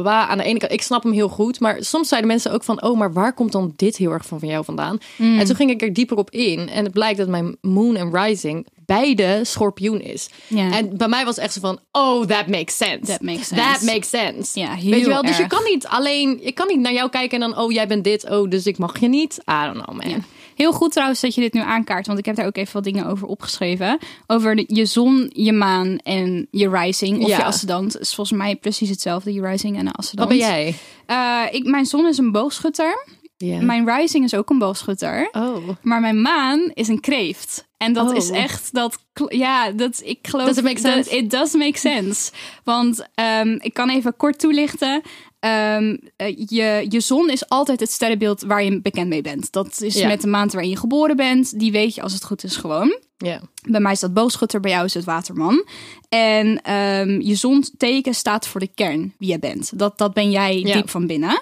Aan 0.09 0.37
de 0.37 0.43
ene 0.43 0.59
kant, 0.59 0.71
ik 0.71 0.81
snap 0.81 1.03
hem 1.03 1.11
heel 1.11 1.29
goed. 1.29 1.59
Maar 1.59 1.77
soms 1.79 2.07
zeiden 2.07 2.29
mensen 2.29 2.51
ook 2.51 2.63
van, 2.63 2.83
oh, 2.83 2.97
maar 2.97 3.13
waar 3.13 3.33
komt 3.33 3.51
dan 3.51 3.73
dit 3.75 3.97
heel 3.97 4.11
erg 4.11 4.25
van 4.25 4.39
van 4.39 4.47
jou 4.47 4.63
vandaan? 4.65 4.97
Mm. 5.15 5.39
En 5.39 5.45
toen 5.45 5.55
ging 5.55 5.69
ik 5.69 5.81
er 5.81 5.93
dieper 5.93 6.17
op 6.17 6.29
in. 6.29 6.69
En 6.69 6.83
het 6.83 6.93
blijkt 6.93 7.17
dat 7.17 7.27
mijn 7.27 7.57
moon 7.61 7.95
en 7.95 8.15
rising 8.15 8.67
beide 8.85 9.39
schorpioen 9.43 10.01
is. 10.01 10.29
En 10.55 10.97
bij 10.97 11.07
mij 11.07 11.25
was 11.25 11.37
echt 11.37 11.53
zo 11.53 11.59
van, 11.59 11.79
oh, 11.91 12.25
that 12.25 12.47
makes 12.47 12.77
sense. 12.77 13.11
That 13.11 13.21
makes 13.21 13.47
sense. 13.47 13.63
That 13.63 13.81
makes 13.81 14.09
sense. 14.09 14.59
Ja, 14.59 14.73
heel 14.73 14.91
Weet 14.91 14.99
je 14.99 15.07
wel? 15.07 15.21
Dus 15.21 15.37
je 15.37 15.43
erg. 15.43 15.51
kan 15.51 15.63
niet 15.63 15.87
alleen, 15.87 16.39
je 16.43 16.51
kan 16.51 16.67
niet 16.67 16.79
naar 16.79 16.93
jou 16.93 17.09
kijken 17.09 17.41
en 17.41 17.49
dan, 17.49 17.59
oh, 17.59 17.71
jij 17.71 17.87
bent 17.87 18.03
dit, 18.03 18.29
oh, 18.29 18.49
dus 18.49 18.65
ik 18.65 18.77
mag 18.77 18.99
je 18.99 19.07
niet. 19.07 19.37
I 19.37 19.65
don't 19.65 19.83
know, 19.83 20.03
man. 20.03 20.23
Heel 20.59 20.71
goed 20.73 20.91
trouwens 20.91 21.19
dat 21.21 21.35
je 21.35 21.41
dit 21.41 21.53
nu 21.53 21.59
aankaart, 21.61 22.07
want 22.07 22.19
ik 22.19 22.25
heb 22.25 22.35
daar 22.35 22.45
ook 22.45 22.57
even 22.57 22.73
wat 22.73 22.83
dingen 22.83 23.05
over 23.05 23.27
opgeschreven. 23.27 23.97
Over 24.27 24.55
de- 24.55 24.63
je 24.67 24.85
zon, 24.85 25.29
je 25.33 25.53
maan 25.53 25.97
en 25.97 26.47
je 26.51 26.69
rising 26.69 27.21
of 27.23 27.27
Ja. 27.29 27.37
je 27.37 27.43
ascendant. 27.43 27.99
is 27.99 28.13
volgens 28.15 28.37
mij 28.37 28.55
precies 28.55 28.89
hetzelfde, 28.89 29.33
je 29.33 29.41
rising 29.41 29.73
en 29.73 29.79
een 29.79 29.85
Wat 29.85 29.97
ascendant. 29.97 30.29
ben 30.29 30.37
jij? 30.37 30.75
Eh, 31.05 31.41
ik, 31.51 31.65
mijn 31.65 31.85
zon 31.85 32.07
is 32.07 32.17
een 32.17 32.31
boogschutter. 32.31 33.05
Ja. 33.37 33.61
Mijn 33.61 33.89
rising 33.97 34.23
is 34.25 34.33
ook 34.35 34.49
een 34.49 34.57
boogschutter. 34.59 35.29
Oh. 35.31 35.69
Maar 35.81 35.99
mijn 35.99 36.21
maan 36.21 36.71
is 36.73 36.87
een 36.87 36.99
kreeft. 36.99 37.67
En 37.77 37.93
dat 37.93 38.09
Oh. 38.09 38.15
is 38.15 38.29
echt 38.29 38.73
dat, 38.73 38.97
ja, 39.27 39.71
dat 39.71 40.01
ik 40.05 40.19
geloof. 40.21 40.47
Does 40.47 40.57
it 40.57 40.63
make 40.63 40.81
dat- 40.81 40.91
sense? 40.93 41.17
it 41.17 41.31
does 41.31 41.53
make 41.53 41.77
sense. 41.77 42.31
Want 42.63 43.07
ehm, 43.15 43.57
ik 43.59 43.73
kan 43.73 43.89
even 43.89 44.15
kort 44.17 44.39
toelichten. 44.39 45.01
Ehm, 45.39 45.97
eh, 46.15 46.35
je, 46.47 46.85
je 46.89 46.99
zon 46.99 47.29
is 47.29 47.49
altijd 47.49 47.79
het 47.79 47.91
sterrenbeeld 47.91 48.41
waar 48.41 48.63
je 48.63 48.81
bekend 48.81 49.07
mee 49.07 49.21
bent. 49.21 49.51
Dat 49.51 49.81
is 49.81 49.95
Ja. 49.95 50.07
met 50.07 50.21
de 50.21 50.27
maand 50.27 50.51
waarin 50.51 50.71
je 50.71 50.77
geboren 50.77 51.15
bent. 51.15 51.59
Die 51.59 51.71
weet 51.71 51.95
je 51.95 52.01
als 52.01 52.13
het 52.13 52.23
goed 52.23 52.43
is 52.43 52.55
gewoon. 52.55 52.97
Ja. 53.17 53.41
Bij 53.69 53.79
mij 53.79 53.91
is 53.91 53.99
dat 53.99 54.13
boogschutter, 54.13 54.59
bij 54.59 54.71
jou 54.71 54.85
is 54.85 54.93
het 54.93 55.03
waterman. 55.05 55.65
En 56.09 56.61
ehm, 56.61 57.19
je 57.21 57.35
zonteken 57.35 58.13
staat 58.13 58.47
voor 58.47 58.59
de 58.59 58.69
kern, 58.75 59.13
wie 59.17 59.29
jij 59.29 59.39
bent. 59.39 59.79
Dat, 59.79 59.97
dat 59.97 60.13
ben 60.13 60.31
jij 60.31 60.59
Ja. 60.59 60.73
diep 60.73 60.89
van 60.89 61.07
binnen. 61.07 61.41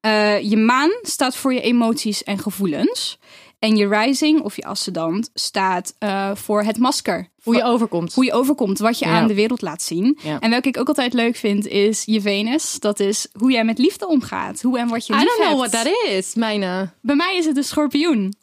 Eh, 0.00 0.40
je 0.50 0.56
maan 0.56 0.90
staat 1.02 1.36
voor 1.36 1.52
je 1.54 1.60
emoties 1.60 2.24
en 2.24 2.38
gevoelens. 2.38 3.18
En 3.58 3.76
je 3.76 3.88
rising 3.88 4.40
of 4.40 4.56
je 4.56 4.64
ascendant 4.64 5.30
staat 5.34 5.94
eh, 5.98 6.30
voor 6.34 6.62
het 6.62 6.78
masker. 6.78 7.28
Hoe 7.42 7.54
je 7.54 7.64
overkomt. 7.64 8.14
Hoe 8.14 8.24
je 8.24 8.32
overkomt, 8.32 8.78
wat 8.78 8.98
je 8.98 9.04
Ja. 9.06 9.10
aan 9.12 9.26
de 9.26 9.34
wereld 9.34 9.62
laat 9.62 9.82
zien. 9.82 10.18
Ja. 10.22 10.40
En 10.40 10.50
welke 10.50 10.68
ik 10.68 10.78
ook 10.78 10.88
altijd 10.88 11.12
leuk 11.12 11.36
vind, 11.36 11.66
is 11.66 12.02
je 12.04 12.20
Venus. 12.20 12.76
Dat 12.80 13.00
is 13.00 13.26
hoe 13.32 13.50
jij 13.52 13.64
met 13.64 13.78
liefde 13.78 14.08
omgaat. 14.08 14.62
Hoe 14.62 14.78
en 14.78 14.88
wat 14.88 15.06
je 15.06 15.12
I 15.12 15.16
lief 15.16 15.26
don't 15.26 15.40
know 15.48 15.58
what 15.58 15.70
that 15.70 15.92
is, 16.08 16.34
mijne. 16.34 16.90
Bij 17.00 17.16
mij 17.16 17.36
is 17.36 17.44
het 17.46 17.54
de 17.54 17.62
schorpioen. 17.62 18.34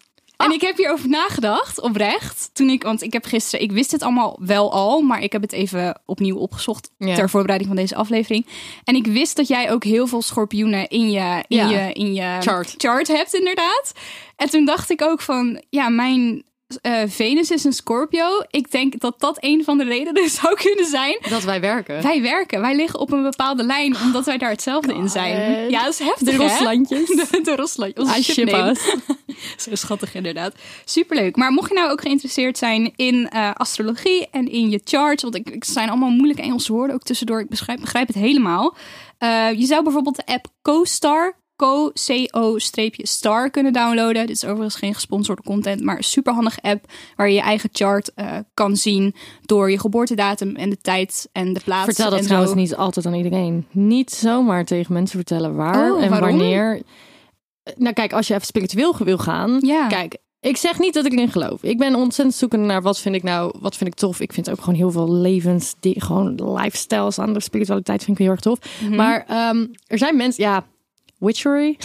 En 0.43 0.51
ik 0.51 0.61
heb 0.61 0.77
hierover 0.77 1.09
nagedacht, 1.09 1.81
oprecht. 1.81 2.49
Toen 2.53 2.69
ik, 2.69 2.83
want 2.83 3.01
ik 3.01 3.13
heb 3.13 3.25
gisteren, 3.25 3.65
ik 3.65 3.71
wist 3.71 3.91
het 3.91 4.01
allemaal 4.01 4.39
wel 4.41 4.71
al, 4.71 5.01
maar 5.01 5.21
ik 5.21 5.31
heb 5.31 5.41
het 5.41 5.51
even 5.51 6.01
opnieuw 6.05 6.37
opgezocht 6.37 6.89
Ja. 6.97 7.15
ter 7.15 7.29
voorbereiding 7.29 7.69
van 7.69 7.79
deze 7.81 7.95
aflevering. 7.95 8.45
En 8.83 8.95
ik 8.95 9.05
wist 9.05 9.35
dat 9.35 9.47
jij 9.47 9.71
ook 9.71 9.83
heel 9.83 10.07
veel 10.07 10.21
schorpioenen 10.21 10.87
in 10.89 11.11
je, 11.11 11.43
in 11.47 11.57
Ja. 11.57 11.69
je, 11.69 11.93
in 11.93 12.13
je 12.13 12.37
Chart. 12.77 13.07
hebt, 13.07 13.33
inderdaad. 13.33 13.91
En 14.35 14.49
toen 14.49 14.65
dacht 14.65 14.89
ik 14.89 15.01
ook 15.01 15.21
van, 15.21 15.63
ja, 15.69 15.89
mijn 15.89 16.43
eh, 16.81 17.01
Venus 17.07 17.51
is 17.51 17.63
een 17.63 17.73
Scorpio. 17.73 18.43
Ik 18.49 18.71
denk 18.71 18.99
dat 18.99 19.19
dat 19.19 19.37
een 19.39 19.63
van 19.63 19.77
de 19.77 19.83
redenen 19.83 20.29
zou 20.41 20.55
kunnen 20.55 20.85
zijn. 20.85 21.17
Dat 21.29 21.43
wij 21.43 21.61
werken. 21.61 22.01
Wij 22.01 22.21
werken, 22.21 22.61
wij 22.61 22.75
liggen 22.75 22.99
op 22.99 23.11
een 23.11 23.23
bepaalde 23.23 23.63
lijn, 23.63 23.95
omdat 24.01 24.25
wij 24.25 24.37
daar 24.37 24.49
hetzelfde 24.49 24.93
in 24.93 25.09
zijn. 25.09 25.69
Ja, 25.69 25.83
dat 25.83 25.93
is 25.93 25.99
heftig, 25.99 26.29
De? 26.29 26.35
Roslandjes. 26.35 27.07
De, 27.31 27.41
de 27.43 27.55
Roslandjes. 27.55 28.37
Us. 28.37 28.95
Zo 29.63 29.75
schattig 29.75 30.15
inderdaad. 30.15 30.53
Superleuk. 30.85 31.35
Maar 31.35 31.51
mocht 31.51 31.69
je 31.69 31.75
nou 31.75 31.91
ook 31.91 32.01
geïnteresseerd 32.01 32.57
zijn 32.57 32.93
in 32.95 33.29
eh, 33.29 33.51
astrologie 33.53 34.27
en 34.31 34.51
in 34.51 34.69
je 34.69 34.81
charts, 34.83 35.23
want 35.23 35.35
ik, 35.35 35.47
het 35.53 35.65
zijn 35.65 35.89
allemaal 35.89 36.09
moeilijke 36.09 36.41
Engelse 36.41 36.73
woorden 36.73 36.95
ook 36.95 37.03
tussendoor. 37.03 37.39
Ik 37.39 37.49
begrijp, 37.49 37.79
begrijp 37.79 38.07
het 38.07 38.15
helemaal. 38.15 38.75
Eh, 39.17 39.51
je 39.51 39.65
zou 39.65 39.83
bijvoorbeeld 39.83 40.15
de 40.15 40.25
app 40.25 40.47
CoStar 40.61 41.31
Co, 41.31 41.42
CO-star 41.55 43.49
kunnen 43.49 43.73
downloaden. 43.73 44.27
Dit 44.27 44.35
is 44.35 44.45
overigens 44.45 44.75
geen 44.75 44.93
gesponsorde 44.93 45.41
content, 45.41 45.81
maar 45.81 45.97
een 45.97 46.03
superhandige 46.03 46.61
app 46.61 46.85
waar 47.15 47.27
je 47.27 47.33
je 47.33 47.41
eigen 47.41 47.69
chart 47.71 48.13
eh, 48.13 48.37
kan 48.53 48.75
zien 48.75 49.15
door 49.41 49.71
je 49.71 49.79
geboortedatum 49.79 50.55
en 50.55 50.69
de 50.69 50.77
tijd 50.77 51.29
en 51.31 51.53
de 51.53 51.59
plaats. 51.63 51.85
Vertel 51.85 52.09
dat 52.09 52.19
en 52.19 52.25
trouwens 52.25 52.51
zo. 52.51 52.57
niet 52.57 52.75
altijd 52.75 53.05
aan 53.05 53.13
iedereen. 53.13 53.65
Niet 53.71 54.11
zomaar 54.11 54.65
tegen 54.65 54.93
mensen 54.93 55.15
vertellen 55.15 55.55
waar 55.55 55.91
Oh, 55.91 56.03
en 56.03 56.09
waarom? 56.09 56.29
wanneer. 56.29 56.81
Nou 57.77 57.93
kijk, 57.93 58.13
als 58.13 58.27
je 58.27 58.33
even 58.33 58.45
spiritueel 58.45 58.97
wil 58.97 59.17
gaan. 59.17 59.59
Ja. 59.61 59.87
Kijk, 59.87 60.17
ik 60.39 60.57
zeg 60.57 60.79
niet 60.79 60.93
dat 60.93 61.05
ik 61.05 61.11
erin 61.11 61.31
geloof. 61.31 61.63
Ik 61.63 61.77
ben 61.77 61.95
ontzettend 61.95 62.37
zoekende 62.37 62.65
naar 62.65 62.81
wat 62.81 62.99
vind 62.99 63.15
ik 63.15 63.23
nou, 63.23 63.55
wat 63.59 63.75
vind 63.75 63.89
ik 63.89 63.95
tof. 63.95 64.19
Ik 64.19 64.33
vind 64.33 64.49
ook 64.49 64.59
gewoon 64.59 64.75
heel 64.75 64.91
veel 64.91 65.11
levens, 65.11 65.75
die, 65.79 66.01
gewoon 66.01 66.55
lifestyles 66.61 67.19
aan 67.19 67.33
de 67.33 67.39
spiritualiteit 67.39 68.03
vind 68.03 68.17
ik 68.17 68.23
heel 68.23 68.31
erg 68.33 68.41
tof. 68.41 68.59
Mhm. 68.81 68.95
Maar 68.95 69.25
ehm, 69.27 69.65
er 69.87 69.97
zijn 69.97 70.17
mensen, 70.17 70.43
ja, 70.43 70.65
witchery, 71.25 71.77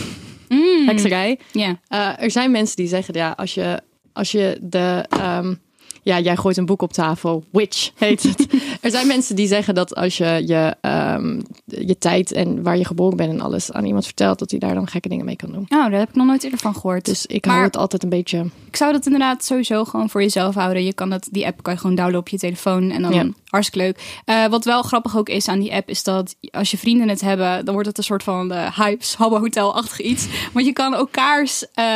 Mm. 0.49 0.87
hekserij. 0.87 1.38
Ja. 1.52 1.78
Eh, 1.88 2.23
er 2.23 2.30
zijn 2.30 2.50
mensen 2.50 2.76
die 2.76 2.87
zeggen, 2.88 3.14
ja, 3.14 3.30
als 3.37 3.54
je, 3.54 3.80
als 4.12 4.33
je 4.33 4.59
de, 4.62 5.04
ehm, 5.09 5.54
ja, 6.02 6.21
jij 6.21 6.37
gooit 6.37 6.57
een 6.57 6.66
boek 6.66 6.83
op 6.83 6.92
tafel, 6.92 7.45
Witch 7.52 7.90
heet 7.95 8.23
het. 8.23 8.47
er 8.80 8.90
zijn 8.90 9.07
mensen 9.07 9.37
die 9.37 9.47
zeggen 9.47 9.75
dat 9.75 9.95
als 9.95 10.16
je 10.16 10.42
je, 10.47 10.76
ehm, 10.80 11.40
je 11.64 11.99
tijd 11.99 12.33
en 12.33 12.62
waar 12.62 12.78
je 12.78 12.85
geboren 12.85 13.16
bent 13.16 13.30
en 13.33 13.40
alles 13.40 13.73
aan 13.73 13.85
iemand 13.85 14.04
vertelt, 14.04 14.38
dat 14.38 14.50
hij 14.50 14.59
daar 14.61 14.75
dan 14.75 14.88
gekke 14.88 15.09
dingen 15.09 15.25
mee 15.25 15.37
kan 15.37 15.52
doen. 15.52 15.66
Nou, 15.68 15.90
daar 15.90 15.99
heb 15.99 16.09
ik 16.09 16.14
nog 16.14 16.26
nooit 16.26 16.45
eerder 16.45 16.59
van 16.59 16.75
gehoord. 16.75 17.04
Dus 17.04 17.26
ik 17.26 17.45
Maar- 17.45 17.54
hou 17.54 17.66
het 17.66 17.76
altijd 17.76 18.02
een 18.02 18.09
beetje. 18.09 18.45
Ik 18.66 18.76
zou 18.76 18.92
dat 18.92 19.04
inderdaad 19.04 19.45
sowieso 19.45 19.85
gewoon 19.85 20.11
voor 20.11 20.23
jezelf 20.23 20.54
houden. 20.54 20.85
Je 20.85 20.92
kan 20.92 21.11
dat, 21.11 21.28
die 21.30 21.47
app 21.47 21.62
kan 21.62 21.73
je 21.73 21.78
gewoon 21.80 21.95
downloaden 21.97 22.21
op 22.21 22.28
je 22.28 22.38
telefoon 22.38 22.90
en 22.90 23.02
dan 23.02 23.12
Ja. 23.12 23.26
Hartstikke 23.49 23.87
leuk. 23.87 24.21
Eh, 24.25 24.47
wat 24.47 24.64
wel 24.64 24.83
grappig 24.83 25.17
ook 25.17 25.28
is 25.28 25.49
aan 25.49 25.61
die 25.61 25.73
app 25.73 25.88
is 25.88 26.02
dat 26.02 26.37
als 26.50 26.71
je 26.71 26.78
vrienden 26.78 27.09
het 27.09 27.21
hebben, 27.21 27.64
dan 27.64 27.75
wordt 27.75 27.88
het 27.88 27.99
een 27.99 28.05
soort 28.05 28.23
van 28.23 28.49
de 28.49 28.69
hypes, 28.75 29.14
Habbo 29.14 29.38
Hotel-achtig 29.38 30.00
iets. 30.00 30.26
Want 30.52 30.67
je 30.67 30.73
kan 30.73 30.95
elkaars 30.95 31.64
eh, 31.75 31.87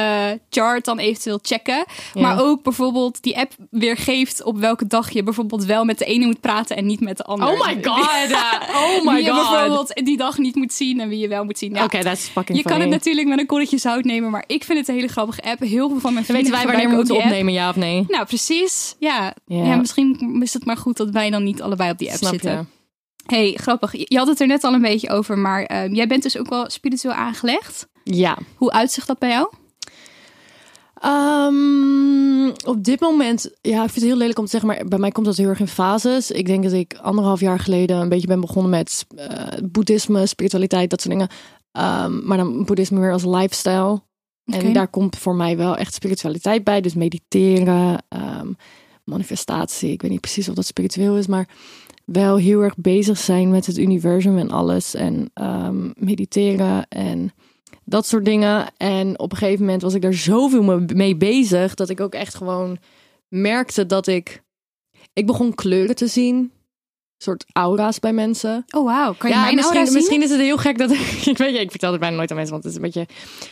chart 0.51 0.85
dan 0.85 0.99
eventueel 0.99 1.39
checken. 1.43 1.85
Ja. 2.15 2.21
Maar 2.21 2.43
ook 2.43 2.63
bijvoorbeeld 2.63 3.23
die 3.23 3.39
app 3.39 3.53
weergeeft 3.71 4.43
op 4.43 4.59
welke 4.59 4.87
dag 4.87 5.11
je 5.11 5.23
bijvoorbeeld 5.23 5.65
wel 5.65 5.85
met 5.85 5.99
de 5.99 6.05
ene 6.05 6.27
moet 6.27 6.41
praten 6.41 6.77
en 6.77 6.87
niet 6.87 7.01
met 7.01 7.17
de 7.17 7.25
ander. 7.25 7.49
Oh 7.49 7.67
my 7.67 7.83
god! 7.89 8.01
Oh 8.73 9.05
my 9.05 9.15
wie 9.15 9.25
je 9.25 9.31
god! 9.31 9.51
bijvoorbeeld 9.51 9.95
die 10.05 10.17
dag 10.17 10.39
niet 10.39 10.55
moet 10.55 10.73
zien 10.73 11.01
en 11.01 11.09
wie 11.09 11.19
je 11.19 11.29
wel 11.29 11.45
moet 11.45 11.59
zien. 11.59 11.75
Ja, 11.75 11.85
Oké, 11.85 12.03
dat 12.03 12.13
is 12.17 12.29
fucking 12.29 12.59
je 12.59 12.65
kan 12.65 12.81
het 12.81 12.91
natuurlijk 12.91 13.29
met 13.29 13.39
een 13.39 13.47
korreltje 13.47 13.79
zout 13.79 14.05
nemen, 14.05 14.31
maar 14.31 14.45
ik 14.47 14.65
vind 14.65 14.79
het 14.79 14.89
een 14.89 14.95
hele 14.95 15.09
grappige 15.09 15.43
app. 15.43 15.61
Heel 15.61 15.89
veel 15.89 16.01
van 16.01 16.13
mijn 16.13 16.25
vrienden 16.25 16.51
Weten 16.53 16.67
wij 16.67 16.73
wanneer 16.73 16.91
we 16.91 16.97
moeten 16.97 17.17
app. 17.17 17.25
opnemen, 17.25 17.53
ja 17.53 17.69
of 17.69 17.77
nee? 17.77 18.05
Nou, 18.09 18.25
precies. 18.27 18.95
Ja. 18.99 19.35
Ja. 19.47 19.65
ja. 19.65 19.77
misschien 19.77 20.39
is 20.43 20.55
het 20.55 20.65
maar 20.65 20.77
goed 20.77 20.97
dat 20.97 21.11
wij 21.11 21.31
dan 21.31 21.42
niet 21.43 21.63
allebei 21.63 21.91
op 21.91 21.99
die 21.99 22.09
app 22.09 22.19
Snap 22.19 22.33
zitten. 22.33 22.53
je? 22.53 23.35
hey, 23.35 23.53
grappig. 23.57 23.93
Je 24.09 24.19
had 24.19 24.27
het 24.27 24.41
er 24.41 24.47
net 24.47 24.65
al 24.65 24.73
een 24.73 24.81
beetje 24.81 25.11
over, 25.11 25.39
maar 25.39 25.63
eh, 25.63 25.93
jij 25.93 26.07
bent 26.07 26.23
dus 26.23 26.39
ook 26.39 26.49
wel 26.49 26.71
spiritueel 26.71 27.15
aangelegd. 27.15 27.89
Ja. 28.05 28.39
Hoe 28.57 28.73
uitzicht 28.73 29.07
dat 29.07 29.19
bij 29.19 29.29
jou? 29.29 29.53
Ehm, 30.95 32.49
op 32.49 32.85
dit 32.85 33.01
moment, 33.01 33.51
ja, 33.61 33.85
ik 33.85 33.91
vind 33.91 33.95
het 33.95 34.05
heel 34.05 34.17
lelijk 34.17 34.39
om 34.39 34.45
te 34.45 34.51
zeggen, 34.51 34.69
maar 34.69 34.85
bij 34.85 34.99
mij 34.99 35.11
komt 35.11 35.27
dat 35.27 35.37
heel 35.37 35.49
erg 35.49 35.61
in 35.61 35.69
fases. 35.69 36.31
Ik 36.31 36.47
denk 36.47 36.63
dat 36.63 36.73
ik 36.73 36.99
anderhalf 37.03 37.41
jaar 37.41 37.59
geleden 37.59 37.97
een 37.97 38.09
beetje 38.09 38.27
ben 38.27 38.41
begonnen 38.41 38.71
met 38.71 39.07
eh, 39.17 39.47
boeddhisme, 39.65 40.27
spiritualiteit, 40.27 40.91
dat 40.91 41.01
soort 41.01 41.15
dingen. 41.15 41.29
Ehm, 41.73 42.27
maar 42.27 42.37
dan 42.37 42.65
boeddhisme 42.65 43.01
weer 43.01 43.13
als 43.13 43.25
lifestyle. 43.25 44.03
En 44.45 44.73
daar 44.73 44.89
komt 44.89 45.19
voor 45.19 45.35
mij 45.35 45.57
wel 45.57 45.77
echt 45.77 45.95
spiritualiteit 45.95 46.65
bij. 46.65 46.81
Dus 46.81 46.95
mediteren, 46.95 48.05
ehm, 48.09 48.53
manifestatie. 49.05 49.91
Ik 49.93 50.03
weet 50.03 50.11
niet 50.11 50.21
precies 50.21 50.49
of 50.49 50.55
dat 50.55 50.67
spiritueel 50.67 51.17
is, 51.17 51.27
maar 51.27 51.49
wel 52.05 52.37
heel 52.37 52.61
erg 52.61 52.77
bezig 52.77 53.19
zijn 53.19 53.51
met 53.51 53.67
het 53.67 53.79
universum 53.79 54.39
en 54.39 54.51
alles. 54.51 54.95
En 54.95 55.31
ehm, 55.35 55.91
mediteren 55.97 56.89
en 56.89 57.33
dat 57.85 58.07
soort 58.07 58.25
dingen. 58.25 58.73
En 58.77 59.19
op 59.19 59.33
een 59.33 59.39
gegeven 59.39 59.65
moment 59.65 59.83
was 59.83 59.95
ik 59.95 60.03
daar 60.03 60.15
zoveel 60.15 60.63
me- 60.63 60.85
mee 60.95 61.17
bezig 61.17 61.75
dat 61.75 61.89
ik 61.89 62.01
ook 62.01 62.15
echt 62.15 62.35
gewoon 62.35 62.79
merkte 63.29 63.87
dat 63.87 64.07
ik. 64.07 64.43
Ik 65.13 65.27
begon 65.27 65.55
kleuren 65.55 65.95
te 65.97 66.07
zien. 66.07 66.53
Soort 67.23 67.45
aura's 67.53 67.99
bij 67.99 68.13
mensen. 68.13 68.65
Oh, 68.71 68.85
wauw. 68.85 69.15
Kan 69.19 69.31
je 69.31 69.37
mijn 69.37 69.55
misschien, 69.55 69.75
aura 69.77 69.91
zien? 69.91 69.95
misschien 69.99 70.23
is 70.23 70.31
het 70.31 70.41
heel 70.41 70.57
gek 70.57 70.79
dat 70.79 70.91
ik 70.91 70.99
weet 71.39 71.55
je, 71.55 71.61
ik 71.61 71.71
vertel 71.71 71.91
het 71.91 72.01
bijna 72.01 72.17
nooit 72.17 72.31
aan 72.31 72.37
mensen, 72.37 72.55
want 72.55 72.65
het 72.65 72.73
is 72.73 72.79
een 72.79 72.85
beetje. 72.85 73.01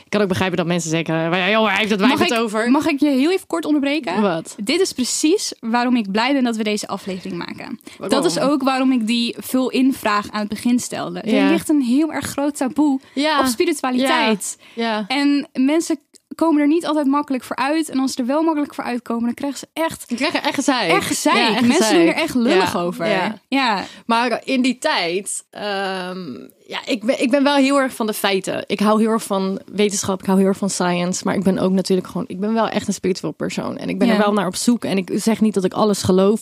Ik 0.04 0.06
kan 0.08 0.20
ook 0.20 0.28
begrijpen 0.28 0.56
dat 0.56 0.66
mensen 0.66 0.90
zeggen, 0.90 1.14
"Ja, 1.14 1.50
joh, 1.50 1.66
hij 1.66 1.76
heeft 1.76 1.90
het 1.90 2.00
wij 2.00 2.08
Mag 2.08 2.18
het 2.18 2.30
ik, 2.30 2.38
over. 2.38 2.70
mag 2.70 2.86
ik 2.86 3.00
je 3.00 3.08
heel 3.08 3.30
even 3.32 3.46
kort 3.46 3.64
onderbreken? 3.64 4.20
Wat? 4.22 4.54
Dit 4.62 4.80
is 4.80 4.92
precies 4.92 5.52
waarom 5.60 5.96
ik 5.96 6.10
blij 6.10 6.32
ben 6.32 6.44
dat 6.44 6.56
we 6.56 6.62
deze 6.62 6.88
aflevering 6.88 7.38
maken. 7.38 7.80
Waarom? 7.98 8.20
Dat 8.20 8.24
is 8.24 8.38
ook 8.38 8.62
waarom 8.62 8.92
ik 8.92 9.06
die 9.06 9.34
vul-in 9.38 9.94
vraag 9.94 10.30
aan 10.30 10.40
het 10.40 10.48
begin 10.48 10.78
stelde. 10.78 11.22
Ja. 11.24 11.32
Er 11.44 11.50
ligt 11.50 11.68
een 11.68 11.82
heel 11.82 12.12
erg 12.12 12.26
groot 12.26 12.56
taboe 12.56 13.00
Ja. 13.14 13.40
op 13.40 13.46
spiritualiteit. 13.46 14.58
Ja. 14.74 15.04
En 15.08 15.48
mensen 15.52 15.98
komen 16.34 16.60
er 16.60 16.66
niet 16.66 16.86
altijd 16.86 17.06
makkelijk 17.06 17.44
voor 17.44 17.56
uit. 17.56 17.88
En 17.88 17.98
als 17.98 18.12
ze 18.12 18.20
er 18.20 18.26
wel 18.26 18.42
makkelijk 18.42 18.74
voor 18.74 18.84
uitkomen, 18.84 19.24
dan 19.24 19.34
krijgen 19.34 19.58
ze 19.58 19.66
echt, 19.72 20.04
Ik 20.10 20.16
krijg 20.16 20.34
er 20.34 20.42
echt 20.42 20.54
gezeik. 20.54 20.90
echt 20.90 21.06
gezeik. 21.06 21.36
Ja, 21.36 21.48
echt 21.48 21.60
mensen 21.60 21.76
gezeik. 21.76 21.98
doen 21.98 22.06
er 22.14 22.14
echt 22.22 22.34
lullig 22.34 22.72
Ja, 22.72 22.80
over. 22.80 23.06
ja. 23.06 23.38
Ja. 23.48 23.84
Maar 24.06 24.40
in 24.44 24.62
die 24.62 24.78
tijd, 24.78 25.44
ehm, 25.50 26.32
ja, 26.66 26.78
ik 26.86 27.04
ben, 27.04 27.22
ik 27.22 27.30
ben 27.30 27.42
wel 27.42 27.54
heel 27.56 27.76
erg 27.80 27.94
van 27.94 28.06
de 28.06 28.12
feiten. 28.14 28.64
Ik 28.66 28.80
hou 28.80 29.00
heel 29.00 29.10
erg 29.10 29.22
van 29.22 29.60
wetenschap, 29.72 30.20
ik 30.20 30.26
hou 30.26 30.38
heel 30.38 30.48
erg 30.48 30.58
van 30.58 30.70
science. 30.70 31.22
Maar 31.24 31.34
ik 31.34 31.42
ben 31.42 31.58
ook 31.58 31.72
natuurlijk 31.72 32.08
gewoon, 32.08 32.24
ik 32.28 32.40
ben 32.40 32.52
wel 32.54 32.68
echt 32.68 32.88
een 32.88 32.94
spiritueel 32.94 33.32
persoon. 33.32 33.76
En 33.78 33.88
ik 33.88 33.98
ben 33.98 34.08
er 34.08 34.18
wel 34.18 34.32
naar 34.32 34.46
op 34.46 34.56
zoek. 34.56 34.84
En 34.84 34.96
ik 34.96 35.10
zeg 35.14 35.40
niet 35.40 35.54
dat 35.54 35.64
ik 35.64 35.72
alles 35.72 36.02
geloof. 36.02 36.40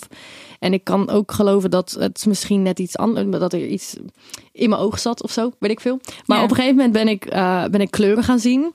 En 0.58 0.72
ik 0.72 0.84
kan 0.84 1.10
ook 1.10 1.32
geloven 1.32 1.70
dat 1.70 1.96
het 1.98 2.24
misschien 2.28 2.62
net 2.62 2.78
iets 2.78 2.96
anders, 2.96 3.26
dat 3.30 3.52
er 3.52 3.66
iets 3.66 3.96
in 4.52 4.68
mijn 4.68 4.80
oog 4.80 4.98
zat 4.98 5.22
of 5.22 5.30
zo, 5.30 5.52
weet 5.58 5.70
ik 5.70 5.80
veel. 5.80 6.00
Maar 6.26 6.38
Ja. 6.38 6.44
op 6.44 6.50
een 6.50 6.56
gegeven 6.56 6.76
moment 6.76 6.94
ben 6.94 7.08
ik, 7.08 7.24
eh, 7.24 7.64
ben 7.64 7.80
ik 7.80 7.90
kleuren 7.90 8.24
gaan 8.24 8.38
zien. 8.38 8.72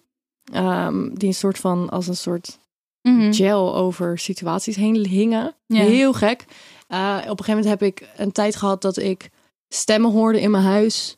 Ehm, 0.51 1.13
die 1.13 1.27
een 1.27 1.33
soort 1.33 1.57
van, 1.57 1.89
als 1.89 2.07
een 2.07 2.15
soort 2.15 2.59
Mhm. 3.01 3.33
gel 3.33 3.75
over 3.75 4.17
situaties 4.19 4.75
heen 4.75 5.05
hingen. 5.07 5.55
Ja. 5.65 5.81
Heel 5.83 6.13
gek. 6.13 6.45
Uh, 6.89 7.15
op 7.17 7.39
een 7.39 7.45
gegeven 7.45 7.47
moment 7.47 7.65
heb 7.65 7.81
ik 7.81 8.07
een 8.17 8.31
tijd 8.31 8.55
gehad 8.55 8.81
dat 8.81 8.97
ik 8.97 9.29
stemmen 9.67 10.11
hoorde 10.11 10.41
in 10.41 10.51
mijn 10.51 10.63
huis. 10.63 11.15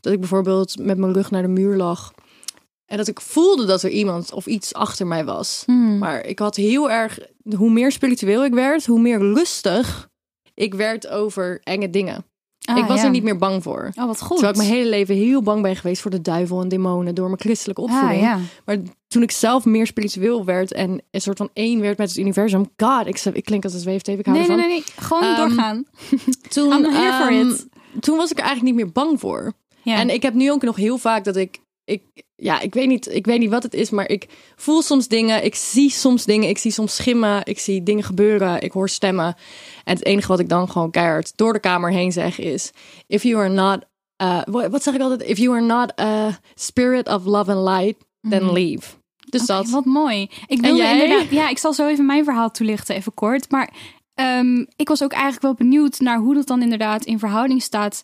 Dat 0.00 0.12
ik 0.12 0.20
bijvoorbeeld 0.20 0.78
met 0.78 0.98
mijn 0.98 1.12
rug 1.12 1.30
naar 1.30 1.42
de 1.42 1.48
muur 1.48 1.76
lag. 1.76 2.12
En 2.86 2.96
dat 2.96 3.08
ik 3.08 3.20
voelde 3.20 3.66
dat 3.66 3.82
er 3.82 3.90
iemand 3.90 4.32
of 4.32 4.46
iets 4.46 4.74
achter 4.74 5.06
mij 5.06 5.24
was. 5.24 5.62
Mhm. 5.66 5.98
Maar 5.98 6.24
ik 6.24 6.38
had 6.38 6.56
heel 6.56 6.90
erg, 6.90 7.18
hoe 7.56 7.70
meer 7.70 7.92
spiritueel 7.92 8.44
ik 8.44 8.54
werd, 8.54 8.86
hoe 8.86 9.00
meer 9.00 9.18
rustig 9.18 10.08
ik 10.54 10.74
werd 10.74 11.08
over 11.08 11.60
enge 11.62 11.90
dingen. 11.90 12.24
Ah, 12.68 12.76
ik 12.76 12.84
was 12.84 12.98
ja. 12.98 13.04
er 13.04 13.10
niet 13.10 13.22
meer 13.22 13.36
bang 13.38 13.62
voor. 13.62 13.90
Oh, 13.94 14.06
wat 14.06 14.20
goed. 14.22 14.36
Terwijl 14.36 14.50
ik 14.50 14.56
mijn 14.56 14.68
hele 14.78 14.88
leven 14.88 15.14
heel 15.14 15.42
bang 15.42 15.62
ben 15.62 15.76
geweest 15.76 16.02
voor 16.02 16.10
de 16.10 16.20
duivel 16.20 16.60
en 16.60 16.68
demonen 16.68 17.14
door 17.14 17.26
mijn 17.26 17.40
christelijke 17.40 17.80
opvoeding. 17.80 18.12
ah, 18.12 18.20
ja. 18.20 18.38
Maar 18.64 18.76
toen 19.06 19.22
ik 19.22 19.30
zelf 19.30 19.64
meer 19.64 19.86
spiritueel 19.86 20.44
werd 20.44 20.72
en 20.72 21.02
een 21.10 21.20
soort 21.20 21.36
van 21.38 21.50
één 21.52 21.80
werd 21.80 21.98
met 21.98 22.08
het 22.08 22.18
universum, 22.18 22.68
god, 22.76 23.06
ik, 23.06 23.24
ik 23.24 23.44
klink 23.44 23.64
als 23.64 23.74
een 23.74 23.80
zweefteef, 23.80 24.18
ik 24.18 24.26
hou 24.26 24.38
Nee, 24.38 24.46
nee, 24.48 24.56
ervan. 24.56 24.70
nee, 24.70 24.82
nee. 24.86 25.04
Gewoon 25.04 25.22
Ehm, 25.22 25.36
doorgaan. 25.36 25.84
Toen, 26.54 26.72
I'm 26.72 26.84
here 26.84 27.12
for 27.12 27.28
ehm, 27.30 27.48
it. 27.48 27.66
toen 28.00 28.16
was 28.16 28.30
ik 28.30 28.38
er 28.38 28.44
eigenlijk 28.44 28.76
niet 28.76 28.84
meer 28.84 28.92
bang 28.92 29.20
voor. 29.20 29.52
Ja. 29.82 29.96
En 29.98 30.10
ik 30.10 30.22
heb 30.22 30.34
nu 30.34 30.50
ook 30.50 30.62
nog 30.62 30.76
heel 30.76 30.98
vaak 30.98 31.24
dat 31.24 31.36
ik, 31.36 31.58
ik, 31.84 32.02
ja, 32.40 32.60
ik 32.60 32.74
weet 32.74 32.88
niet, 32.88 33.14
ik 33.14 33.26
weet 33.26 33.38
niet 33.38 33.50
wat 33.50 33.62
het 33.62 33.74
is, 33.74 33.90
maar 33.90 34.08
ik 34.08 34.26
voel 34.56 34.82
soms 34.82 35.08
dingen, 35.08 35.44
ik 35.44 35.54
zie 35.54 35.90
soms 35.90 36.24
dingen, 36.24 36.48
ik 36.48 36.58
zie 36.58 36.70
soms 36.70 36.96
schimmen, 36.96 37.40
ik 37.44 37.58
zie 37.58 37.82
dingen 37.82 38.04
gebeuren, 38.04 38.60
ik 38.62 38.72
hoor 38.72 38.88
stemmen. 38.88 39.36
En 39.84 39.94
het 39.94 40.04
enige 40.04 40.28
wat 40.28 40.38
ik 40.38 40.48
dan 40.48 40.70
gewoon 40.70 40.90
keihard 40.90 41.32
door 41.36 41.52
de 41.52 41.60
kamer 41.60 41.90
heen 41.92 42.12
zeg 42.12 42.38
is, 42.38 42.70
if 43.06 43.22
you 43.22 43.36
are 43.36 43.48
not, 43.48 43.84
uh, 44.22 44.42
wat, 44.70 44.82
zeg 44.82 44.94
ik 44.94 45.00
altijd, 45.00 45.22
if 45.22 45.38
you 45.38 45.56
are 45.56 45.66
not 45.66 46.00
a 46.00 46.38
spirit 46.54 47.08
of 47.08 47.24
love 47.24 47.52
and 47.52 47.68
light, 47.68 48.04
then 48.30 48.52
leave. 48.52 48.96
Dus 49.30 49.40
Mhm. 49.46 49.52
Oké, 49.52 49.62
dat. 49.62 49.70
Wat 49.70 49.84
mooi. 49.84 50.30
Ik 50.46 50.60
wilde 50.60 50.76
jij? 50.76 50.92
inderdaad, 50.92 51.30
ja, 51.30 51.48
ik 51.48 51.58
zal 51.58 51.72
zo 51.72 51.86
even 51.86 52.06
mijn 52.06 52.24
verhaal 52.24 52.50
toelichten, 52.50 52.94
even 52.94 53.14
kort. 53.14 53.50
Maar 53.50 53.70
ehm, 54.14 54.64
ik 54.76 54.88
was 54.88 55.02
ook 55.02 55.12
eigenlijk 55.12 55.42
wel 55.42 55.54
benieuwd 55.54 55.98
naar 56.00 56.18
hoe 56.18 56.34
dat 56.34 56.46
dan 56.46 56.62
inderdaad 56.62 57.04
in 57.04 57.18
verhouding 57.18 57.62
staat 57.62 58.02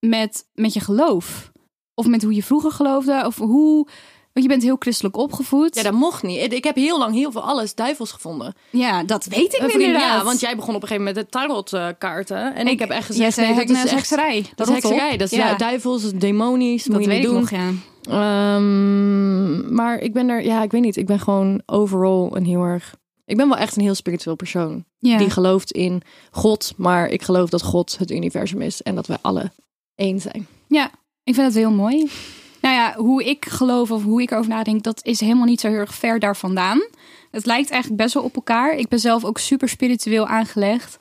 met, 0.00 0.46
met 0.54 0.72
je 0.72 0.80
geloof. 0.80 1.50
Of 2.00 2.06
met 2.06 2.22
hoe 2.22 2.34
je 2.34 2.42
vroeger 2.42 2.70
geloofde. 2.70 3.22
Of 3.26 3.36
hoe. 3.36 3.86
Want 4.32 4.46
je 4.46 4.48
bent 4.48 4.62
heel 4.62 4.76
christelijk 4.78 5.16
opgevoed. 5.16 5.74
Ja, 5.74 5.82
dat 5.82 5.92
mocht 5.92 6.22
niet. 6.22 6.52
Ik 6.52 6.64
heb 6.64 6.76
heel 6.76 6.98
lang 6.98 7.14
heel 7.14 7.32
veel 7.32 7.42
alles 7.42 7.74
duivels 7.74 8.12
gevonden. 8.12 8.54
Ja, 8.70 9.02
dat 9.04 9.24
weet 9.24 9.54
ik 9.54 9.72
inderdaad. 9.72 10.18
Ja, 10.18 10.24
want 10.24 10.40
jij 10.40 10.56
begon 10.56 10.74
op 10.74 10.82
een 10.82 10.88
gegeven 10.88 11.04
moment 11.04 11.32
met 11.32 11.32
de 11.32 11.38
tarotkaarten. 11.38 12.54
En 12.54 12.66
ik, 12.66 12.78
heb 12.78 12.90
echt 12.90 13.06
Jij 13.06 13.16
gezegd, 13.26 13.34
zei 13.34 13.46
nee, 13.46 13.56
hek- 13.56 13.68
dat 13.68 13.84
is 13.84 13.90
hekserij. 13.90 14.46
Dat 14.54 14.68
is 14.68 14.74
hekserij. 14.74 15.16
Dat 15.16 15.32
is 15.32 15.38
ja, 15.38 15.54
duivels, 15.54 16.10
demonisch. 16.12 16.84
dat 16.84 16.92
moet 16.92 17.04
je 17.04 17.08
weet 17.08 17.18
niet 17.18 17.26
ik 17.26 17.32
doen. 17.32 17.40
nog, 17.40 17.50
ja. 17.50 18.54
Ehm, 18.60 19.74
maar 19.74 19.98
ik 19.98 20.12
ben 20.12 20.28
er, 20.28 20.44
ja, 20.44 20.62
ik 20.62 20.70
weet 20.70 20.82
niet. 20.82 20.96
Ik 20.96 21.06
ben 21.06 21.20
gewoon 21.20 21.62
overal 21.66 22.36
een 22.36 22.44
heel 22.44 22.62
erg. 22.62 22.94
Ik 23.24 23.36
ben 23.36 23.48
wel 23.48 23.56
echt 23.58 23.76
een 23.76 23.82
heel 23.82 23.94
spiritueel 23.94 24.36
persoon. 24.36 24.84
ja. 24.98 25.18
Die 25.18 25.30
gelooft 25.30 25.70
in 25.72 26.02
God, 26.30 26.72
maar 26.76 27.08
ik 27.08 27.22
geloof 27.22 27.50
dat 27.50 27.62
God 27.62 27.98
het 27.98 28.10
universum 28.10 28.62
is 28.62 28.82
en 28.82 28.94
dat 28.94 29.06
wij 29.06 29.18
alle 29.20 29.50
één 29.94 30.20
zijn. 30.20 30.46
Ja, 30.68 30.90
ik 31.24 31.34
vind 31.34 31.46
het 31.46 31.56
heel 31.56 31.70
mooi. 31.72 32.10
Nou 32.60 32.74
ja, 32.74 32.94
hoe 32.96 33.24
ik 33.24 33.44
geloof 33.48 33.90
of 33.90 34.02
hoe 34.02 34.22
ik 34.22 34.30
erover 34.30 34.50
nadenk, 34.50 34.82
dat 34.82 35.04
is 35.04 35.20
helemaal 35.20 35.44
niet 35.44 35.60
zo 35.60 35.68
heel 35.68 35.76
erg 35.78 35.94
ver 35.94 36.18
daar 36.18 36.36
vandaan. 36.36 36.80
Het 37.30 37.46
lijkt 37.46 37.70
eigenlijk 37.70 38.02
best 38.02 38.14
wel 38.14 38.22
op 38.22 38.34
elkaar. 38.36 38.74
Ik 38.76 38.88
ben 38.88 38.98
zelf 38.98 39.24
ook 39.24 39.38
super 39.38 39.68
spiritueel 39.68 40.26
aangelegd. 40.26 40.98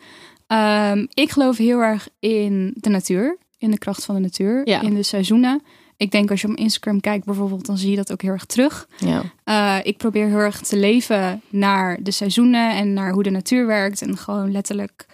Ehm, 0.47 1.05
ik 1.13 1.31
geloof 1.31 1.57
heel 1.57 1.79
erg 1.79 2.07
in 2.19 2.73
de 2.75 2.89
natuur, 2.89 3.37
in 3.57 3.71
de 3.71 3.77
kracht 3.77 4.05
van 4.05 4.15
de 4.15 4.21
natuur, 4.21 4.61
Ja. 4.69 4.81
in 4.81 4.93
de 4.95 5.03
seizoenen. 5.03 5.61
Ik 5.97 6.11
denk 6.11 6.31
als 6.31 6.41
je 6.41 6.47
op 6.47 6.55
Instagram 6.55 6.99
kijkt 6.99 7.25
bijvoorbeeld, 7.25 7.65
dan 7.65 7.77
zie 7.77 7.89
je 7.89 7.95
dat 7.95 8.11
ook 8.11 8.21
heel 8.21 8.31
erg 8.31 8.45
terug. 8.45 8.87
Ja. 8.97 9.21
Eh, 9.43 9.85
ik 9.85 9.97
probeer 9.97 10.27
heel 10.27 10.37
erg 10.37 10.61
te 10.61 10.77
leven 10.77 11.41
naar 11.49 11.97
de 12.03 12.11
seizoenen 12.11 12.71
en 12.75 12.93
naar 12.93 13.11
hoe 13.11 13.23
de 13.23 13.29
natuur 13.29 13.65
werkt. 13.67 14.01
En 14.01 14.17
gewoon 14.17 14.51
letterlijk, 14.51 15.05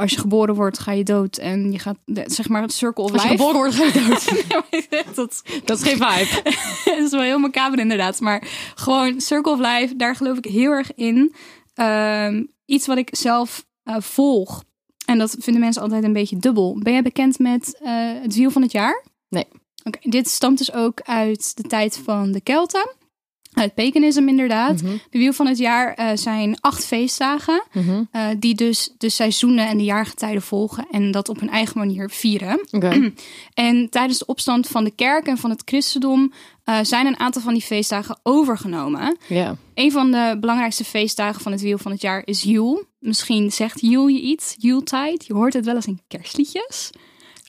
als 0.00 0.10
je 0.12 0.18
geboren 0.18 0.54
wordt, 0.54 0.78
ga 0.78 0.92
je 0.92 1.04
dood. 1.04 1.36
En 1.36 1.72
je 1.72 1.78
gaat, 1.78 1.96
zeg 2.24 2.48
maar, 2.48 2.62
het 2.62 2.72
circle 2.72 3.04
of 3.04 3.12
Als 3.12 3.22
je 3.22 3.28
life. 3.28 3.42
geboren 3.42 3.60
wordt, 3.60 3.74
ga 3.74 3.84
je 3.84 4.08
dood. 4.08 4.88
dat, 5.16 5.42
Dat 5.64 5.78
is 5.78 5.88
geen 5.88 5.96
vibe. 5.96 6.42
dat 6.96 7.04
is 7.04 7.10
wel 7.10 7.20
heel 7.20 7.38
macaber 7.38 7.78
inderdaad. 7.78 8.20
Maar 8.20 8.48
gewoon 8.74 9.20
circle 9.20 9.52
of 9.52 9.58
life, 9.58 9.96
daar 9.96 10.16
geloof 10.16 10.36
ik 10.36 10.44
heel 10.44 10.70
erg 10.70 10.94
in. 10.94 11.34
Ehm, 11.74 12.44
iets 12.64 12.86
wat 12.86 12.96
ik 12.98 13.08
zelf 13.12 13.66
eh, 13.82 13.96
volg. 13.98 14.64
En 15.06 15.18
dat 15.18 15.36
vinden 15.38 15.62
mensen 15.62 15.82
altijd 15.82 16.04
een 16.04 16.12
beetje 16.12 16.36
dubbel. 16.36 16.78
Ben 16.82 16.92
jij 16.92 17.02
bekend 17.02 17.38
met 17.38 17.78
eh, 17.82 17.92
het 18.22 18.34
wiel 18.34 18.50
van 18.50 18.62
het 18.62 18.72
jaar? 18.72 19.04
Nee. 19.28 19.46
Oké, 19.84 19.98
dit 20.02 20.28
stamt 20.28 20.58
dus 20.58 20.72
ook 20.72 21.00
uit 21.00 21.56
de 21.56 21.62
tijd 21.62 22.00
van 22.04 22.32
de 22.32 22.40
Kelten. 22.40 22.90
Uit 23.50 23.74
paganisme 23.74 24.28
inderdaad. 24.28 24.82
Mhm. 24.82 24.92
De 25.10 25.18
wiel 25.18 25.32
van 25.32 25.46
het 25.46 25.58
jaar 25.58 25.94
eh, 25.94 26.06
zijn 26.14 26.60
acht 26.60 26.86
feestdagen. 26.86 27.62
Mhm. 27.72 28.02
eh, 28.10 28.26
die 28.38 28.54
dus 28.54 28.94
de 28.98 29.08
seizoenen 29.08 29.68
en 29.68 29.78
de 29.78 29.84
jaargetijden 29.84 30.42
volgen. 30.42 30.86
En 30.90 31.10
dat 31.10 31.28
op 31.28 31.40
hun 31.40 31.50
eigen 31.50 31.78
manier 31.78 32.10
vieren. 32.10 32.60
En 33.54 33.90
tijdens 33.90 34.18
de 34.18 34.26
opstand 34.26 34.68
van 34.68 34.84
de 34.84 34.90
kerk 34.90 35.26
en 35.26 35.38
van 35.38 35.50
het 35.50 35.62
christendom 35.64 36.32
eh, 36.64 36.78
zijn 36.82 37.06
een 37.06 37.18
aantal 37.18 37.42
van 37.42 37.52
die 37.52 37.62
feestdagen 37.62 38.18
overgenomen. 38.22 39.16
Ja. 39.28 39.56
Een 39.74 39.92
van 39.92 40.10
de 40.10 40.36
belangrijkste 40.40 40.84
feestdagen 40.84 41.40
van 41.40 41.52
het 41.52 41.60
wiel 41.60 41.78
van 41.78 41.90
het 41.90 42.00
jaar 42.00 42.22
is 42.24 42.42
Yule. 42.42 42.84
Misschien 42.98 43.52
zegt 43.52 43.80
Yule 43.80 44.12
je 44.12 44.20
iets, 44.20 44.54
Yuletide. 44.58 45.20
Je 45.26 45.34
hoort 45.34 45.52
het 45.52 45.64
wel 45.64 45.74
eens 45.74 45.86
in 45.86 46.00
kerstliedjes. 46.08 46.90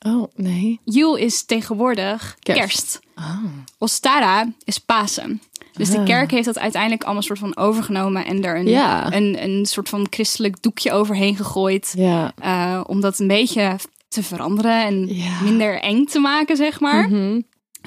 Oh, 0.06 0.28
nee. 0.36 0.80
Yule 0.84 1.22
is 1.22 1.46
tegenwoordig 1.46 2.36
Kerst. 2.40 2.60
kerst. 2.60 3.00
Ah. 3.16 3.44
Ostara 3.78 4.48
is 4.64 4.78
Pasen. 4.78 5.42
Dus 5.74 5.90
de 5.90 5.98
Ah. 6.00 6.06
kerk 6.06 6.32
heeft 6.32 6.46
dat 6.46 6.60
uiteindelijk 6.60 7.04
allemaal 7.04 7.22
soort 7.22 7.40
van 7.40 7.58
overgenomen 7.58 8.26
en 8.26 8.44
er 8.44 8.58
een, 8.58 8.68
Ja. 8.68 9.14
een, 9.14 9.44
een 9.44 9.66
soort 9.66 9.90
van 9.90 10.08
christelijk 10.10 10.62
doekje 10.62 10.92
overheen 10.92 11.36
gegooid. 11.36 11.94
Ja. 11.98 12.32
eh, 12.42 12.82
om 12.88 13.02
dat 13.02 13.20
een 13.20 13.28
beetje 13.28 13.76
te 14.08 14.24
veranderen 14.24 14.84
en 14.86 15.16
Ja. 15.16 15.42
minder 15.42 15.80
eng 15.82 16.06
te 16.06 16.20
maken, 16.20 16.56
zeg 16.56 16.80
maar. 16.80 17.10
Mhm. 17.10 17.42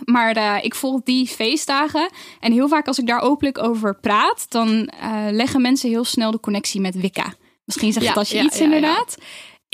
Maar 0.05 0.37
eh, 0.37 0.57
ik 0.65 0.75
volg 0.75 1.01
die 1.03 1.27
feestdagen. 1.27 2.11
En 2.41 2.53
heel 2.53 2.69
vaak 2.69 2.87
als 2.87 2.99
ik 2.99 3.07
daar 3.07 3.21
openlijk 3.21 3.59
over 3.59 3.95
praat, 4.01 4.47
dan 4.49 4.87
eh, 4.87 5.11
leggen 5.31 5.61
mensen 5.63 5.89
heel 5.91 6.05
snel 6.05 6.31
de 6.31 6.41
connectie 6.41 6.81
met 6.81 6.95
Wicca. 7.01 7.35
Misschien 7.65 7.93
zegt 7.93 8.17
als 8.17 8.31
je 8.31 8.43
iets 8.43 8.61
inderdaad. 8.61 9.17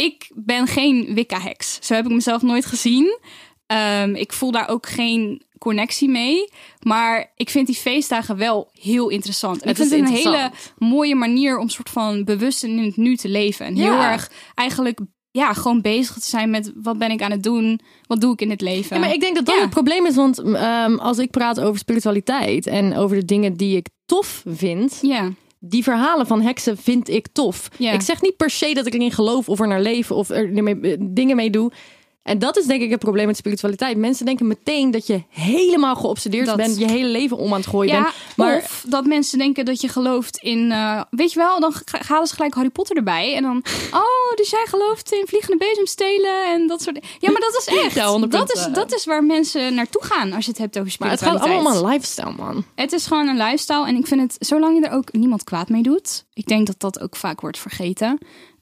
Ik 0.01 0.31
ben 0.35 0.67
geen 0.67 1.15
Wicca-heks. 1.15 1.79
Zo 1.83 1.95
heb 1.95 2.05
ik 2.05 2.13
mezelf 2.13 2.43
nooit 2.43 2.67
gezien. 2.67 3.19
Ehm, 3.67 4.15
ik 4.15 4.33
voel 4.33 4.51
daar 4.51 4.69
ook 4.69 4.89
geen 4.89 5.43
connectie 5.59 6.09
mee. 6.09 6.49
Maar 6.83 7.33
ik 7.37 7.51
vind 7.51 7.67
die 7.67 7.77
feestdagen 7.77 8.37
wel 8.37 8.71
heel 8.81 9.09
interessant. 9.09 9.63
En 9.63 9.69
Het 9.69 9.79
ik 9.79 9.87
vind 9.87 10.09
is 10.09 10.09
het 10.09 10.25
een 10.27 10.33
hele 10.33 10.51
mooie 10.79 11.15
manier 11.15 11.59
om 11.59 11.69
soort 11.69 11.91
van 11.91 12.25
bewust 12.25 12.65
in 12.65 12.79
het 12.79 12.97
nu 12.97 13.17
te 13.17 13.29
leven. 13.29 13.67
En 13.67 13.75
heel 13.77 13.93
Ja. 13.93 14.13
erg 14.13 14.31
eigenlijk 14.55 14.99
ja, 15.31 15.53
gewoon 15.53 15.81
bezig 15.81 16.15
te 16.15 16.29
zijn 16.29 16.51
met 16.51 16.73
wat 16.75 16.99
ben 16.99 17.11
ik 17.11 17.23
aan 17.23 17.31
het 17.31 17.43
doen? 17.43 17.81
Wat 18.07 18.21
doe 18.21 18.33
ik 18.33 18.41
in 18.41 18.51
het 18.51 18.61
leven? 18.61 18.97
Ja, 18.97 19.03
maar 19.03 19.13
ik 19.15 19.21
denk 19.21 19.35
dat 19.35 19.47
dat 19.47 19.55
Ja. 19.55 19.61
het 19.61 19.71
probleem 19.71 20.07
is, 20.07 20.15
want 20.15 20.39
ehm, 20.39 20.95
als 20.95 21.19
ik 21.19 21.31
praat 21.31 21.61
over 21.61 21.79
spiritualiteit 21.79 22.67
en 22.67 22.97
over 22.97 23.17
de 23.17 23.25
dingen 23.25 23.55
die 23.57 23.77
ik 23.77 23.87
tof 24.07 24.43
vind, 24.47 24.99
Ja. 25.03 25.31
Die 25.61 25.83
verhalen 25.83 26.27
van 26.27 26.43
heksen 26.43 26.77
vind 26.77 27.09
ik 27.09 27.27
tof. 27.33 27.69
Ja. 27.79 27.93
Ik 27.93 28.01
zeg 28.01 28.23
niet 28.23 28.37
per 28.37 28.51
se 28.51 28.75
dat 28.75 28.87
ik 28.87 28.95
erin 28.95 29.13
geloof 29.13 29.49
of 29.49 29.61
er 29.61 29.69
naar 29.69 29.81
leef 29.81 30.11
of 30.11 30.31
er 30.31 30.57
eh, 30.57 30.97
dingen 31.01 31.37
mee 31.37 31.51
doe. 31.51 31.73
En 32.23 32.39
dat 32.39 32.57
is 32.57 32.67
denk 32.67 32.83
ik 32.83 32.91
het 32.91 32.99
probleem 32.99 33.27
met 33.27 33.37
spiritualiteit. 33.37 33.97
Mensen 33.97 34.27
denken 34.27 34.47
meteen 34.47 34.91
dat 34.91 35.07
je 35.07 35.23
helemaal 35.29 35.97
geobsedeerd 35.97 36.47
Dat- 36.47 36.57
bent, 36.57 36.79
je 36.79 36.87
hele 36.91 37.09
leven 37.09 37.37
om 37.37 37.53
aan 37.53 37.61
het 37.61 37.67
gooien 37.69 37.95
Ja, 37.95 38.03
bent. 38.03 38.15
Maar 38.37 38.57
of 38.57 38.85
dat 38.89 39.05
mensen 39.07 39.39
denken 39.39 39.65
dat 39.65 39.81
je 39.81 39.89
gelooft 39.89 40.37
in... 40.37 40.73
eh, 40.73 41.03
weet 41.11 41.33
je 41.33 41.39
wel, 41.39 41.61
dan 41.61 41.75
halen 42.07 42.27
ze 42.27 42.35
gelijk 42.35 42.55
Harry 42.55 42.71
Potter 42.71 42.97
erbij. 42.97 43.35
En 43.35 43.43
dan, 43.43 43.63
oh, 43.93 44.37
dus 44.37 44.51
jij 44.51 44.65
gelooft 44.69 45.13
in 45.13 45.27
vliegende 45.27 45.57
bezemstelen 45.57 46.45
en 46.47 46.67
dat 46.67 46.83
soort 46.83 46.95
dingen. 46.95 47.09
Ja, 47.19 47.31
maar 47.31 47.41
dat 47.41 47.57
is 47.67 47.75
echt. 47.85 47.95
Ja, 47.95 48.19
100%. 48.21 48.29
dat, 48.29 48.53
is, 48.57 48.67
dat 48.73 48.95
is 48.95 49.05
waar 49.05 49.25
mensen 49.25 49.75
naartoe 49.75 50.05
gaan 50.05 50.33
als 50.33 50.45
je 50.45 50.51
het 50.51 50.61
hebt 50.61 50.79
over 50.79 50.95
Maar 50.99 51.11
het 51.11 51.19
spiritualiteit. 51.19 51.59
gaat 51.61 51.65
allemaal 51.67 51.83
om 51.83 51.87
een 51.89 51.93
lifestyle, 51.93 52.33
man. 52.37 52.65
Het 52.75 52.93
is 52.93 53.07
gewoon 53.07 53.29
een 53.29 53.37
lifestyle. 53.37 53.87
En 53.87 53.97
ik 53.97 54.07
vind 54.07 54.21
het, 54.21 54.37
zolang 54.49 54.79
je 54.79 54.87
er 54.89 54.93
ook 54.97 55.13
niemand 55.13 55.45
kwaad 55.45 55.69
mee 55.69 55.83
doet. 55.83 56.25
Ik 56.35 56.47
denk 56.47 56.67
dat 56.67 56.81
dat 56.81 57.01
ook 57.01 57.17
vaak 57.17 57.41
wordt 57.41 57.59
vergeten. 57.59 58.19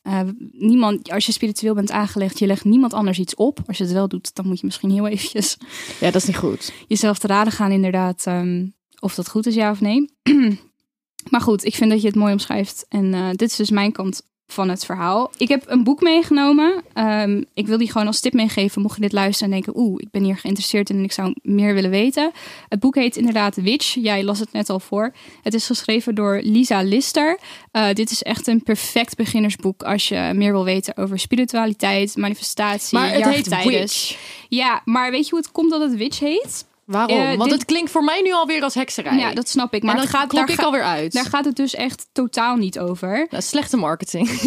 Eh, 0.08 0.20
niemand, 0.52 1.10
als 1.10 1.26
je 1.26 1.32
spiritueel 1.32 1.74
bent 1.74 1.90
aangelegd, 1.90 2.38
je 2.38 2.46
legt 2.46 2.64
niemand 2.64 2.92
anders 2.92 3.18
iets 3.18 3.34
op. 3.34 3.60
Als 3.66 3.78
je 3.78 3.84
het 3.84 3.92
wel 3.92 4.08
doet, 4.08 4.34
dan 4.34 4.46
moet 4.46 4.60
je 4.60 4.66
misschien 4.66 4.90
heel 4.90 5.06
eventjes 5.06 5.56
Ja, 6.00 6.10
dat 6.10 6.14
is 6.14 6.24
niet 6.24 6.36
goed. 6.36 6.72
jezelf 6.86 7.18
te 7.18 7.26
raden 7.26 7.52
gaan, 7.52 7.70
inderdaad, 7.70 8.26
ehm, 8.26 8.66
of 9.00 9.14
dat 9.14 9.28
goed 9.28 9.46
is, 9.46 9.54
ja 9.54 9.70
of 9.70 9.80
nee. 9.80 10.08
maar 11.30 11.40
goed, 11.40 11.64
ik 11.64 11.74
vind 11.74 11.90
dat 11.90 12.00
je 12.00 12.06
het 12.06 12.16
mooi 12.16 12.32
omschrijft. 12.32 12.86
En 12.88 13.14
eh, 13.14 13.28
dit 13.30 13.50
is 13.50 13.56
dus 13.56 13.70
mijn 13.70 13.92
kant 13.92 14.22
van 14.48 14.68
het 14.68 14.84
verhaal. 14.84 15.30
Ik 15.36 15.48
heb 15.48 15.64
een 15.66 15.84
boek 15.84 16.00
meegenomen. 16.00 16.82
Ehm, 16.92 17.42
ik 17.54 17.66
wil 17.66 17.78
die 17.78 17.90
gewoon 17.90 18.06
als 18.06 18.20
tip 18.20 18.32
meegeven, 18.32 18.82
mocht 18.82 18.94
je 18.94 19.00
dit 19.00 19.12
luisteren 19.12 19.52
en 19.52 19.60
denken, 19.62 19.82
oeh, 19.82 19.94
ik 20.00 20.10
ben 20.10 20.22
hier 20.22 20.36
geïnteresseerd 20.36 20.90
in 20.90 20.96
en 20.96 21.04
ik 21.04 21.12
zou 21.12 21.34
meer 21.42 21.74
willen 21.74 21.90
weten. 21.90 22.30
Het 22.68 22.80
boek 22.80 22.94
heet 22.94 23.16
inderdaad 23.16 23.56
Witch. 23.56 23.94
Jij 23.94 24.24
las 24.24 24.38
het 24.38 24.52
net 24.52 24.70
al 24.70 24.80
voor. 24.80 25.12
Het 25.42 25.54
is 25.54 25.66
geschreven 25.66 26.14
door 26.14 26.40
Lisa 26.42 26.82
Lister. 26.82 27.38
Eh, 27.70 27.92
dit 27.92 28.10
is 28.10 28.22
echt 28.22 28.46
een 28.46 28.62
perfect 28.62 29.16
beginnersboek 29.16 29.82
als 29.82 30.08
je 30.08 30.30
meer 30.34 30.52
wil 30.52 30.64
weten 30.64 30.96
over 30.96 31.18
spiritualiteit, 31.18 32.16
manifestatie, 32.16 32.98
Maar 32.98 33.12
het 33.12 33.24
heet. 33.24 33.64
Witch. 33.64 34.16
Ja, 34.48 34.82
maar 34.84 35.10
weet 35.10 35.24
je 35.24 35.30
hoe 35.30 35.38
het 35.38 35.52
komt 35.52 35.70
dat 35.70 35.80
het 35.80 35.96
Witch 35.96 36.18
heet? 36.18 36.66
Waarom? 36.88 37.18
Eh, 37.18 37.28
Want 37.28 37.42
dit- 37.42 37.52
het 37.52 37.64
klinkt 37.64 37.90
voor 37.90 38.04
mij 38.04 38.20
nu 38.22 38.32
alweer 38.32 38.62
als 38.62 38.74
hekserij. 38.74 39.16
Ja, 39.18 39.32
dat 39.32 39.48
snap 39.48 39.74
ik. 39.74 39.82
Maar 39.82 39.94
het 39.94 40.02
dan 40.10 40.20
gaat, 40.20 40.28
klok 40.28 40.40
daar, 40.40 40.50
ik 40.50 40.60
ga- 40.60 40.66
alweer 40.66 40.82
uit. 40.82 41.12
daar 41.12 41.24
gaat 41.24 41.44
het 41.44 41.56
dus 41.56 41.74
echt 41.74 42.06
totaal 42.12 42.56
niet 42.56 42.78
over. 42.78 43.26
Slechte 43.30 43.76
marketing. 43.76 44.28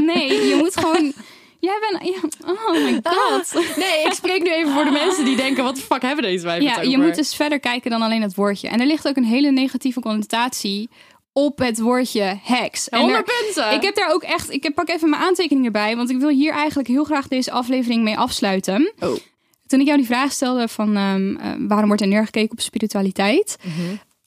Nee, 0.00 0.46
je 0.48 0.54
moet 0.56 0.76
gewoon... 0.76 1.12
Jij 1.58 1.78
bent... 1.90 2.36
Oh 2.44 2.72
my 2.72 3.00
god. 3.02 3.76
Nee, 3.76 4.04
ik 4.04 4.12
spreek 4.12 4.42
nu 4.42 4.52
even 4.52 4.72
voor 4.72 4.84
de 4.84 4.90
mensen 4.90 5.24
die 5.24 5.36
denken: 5.36 5.64
wat 5.64 5.76
de 5.76 5.82
fuck 5.82 6.02
hebben 6.02 6.24
deze 6.24 6.44
wijven 6.44 6.64
Ja, 6.64 6.80
je 6.80 6.98
moet 6.98 7.14
dus 7.14 7.34
verder 7.34 7.60
kijken 7.60 7.90
dan 7.90 8.02
alleen 8.02 8.22
het 8.22 8.34
woordje. 8.34 8.68
En 8.68 8.80
er 8.80 8.86
ligt 8.86 9.08
ook 9.08 9.16
een 9.16 9.24
hele 9.24 9.50
negatieve 9.50 10.00
connotatie 10.00 10.90
op 11.32 11.58
het 11.58 11.80
woordje 11.80 12.38
heks. 12.42 12.88
En 12.88 13.00
100 13.00 13.28
er- 13.28 13.34
punten. 13.44 13.72
Ik 13.72 13.82
heb 13.82 13.94
daar 13.94 14.12
ook 14.12 14.22
echt... 14.22 14.50
Ik 14.50 14.62
heb, 14.62 14.74
pak 14.74 14.88
even 14.88 15.10
mijn 15.10 15.22
aantekeningen 15.22 15.72
bij. 15.72 15.96
Want 15.96 16.10
ik 16.10 16.18
wil 16.18 16.28
hier 16.28 16.52
eigenlijk 16.52 16.88
heel 16.88 17.04
graag 17.04 17.28
deze 17.28 17.50
aflevering 17.50 18.02
mee 18.02 18.18
afsluiten. 18.18 18.92
Oh. 19.00 19.16
Toen 19.72 19.80
ik 19.80 19.86
jou 19.86 19.98
die 19.98 20.06
vraag 20.06 20.32
stelde 20.32 20.68
van 20.68 20.96
ehm, 20.96 21.36
eh, 21.36 21.50
waarom 21.58 21.86
wordt 21.86 22.02
er 22.02 22.08
neergekeken 22.08 22.50
op 22.50 22.60
spiritualiteit? 22.60 23.58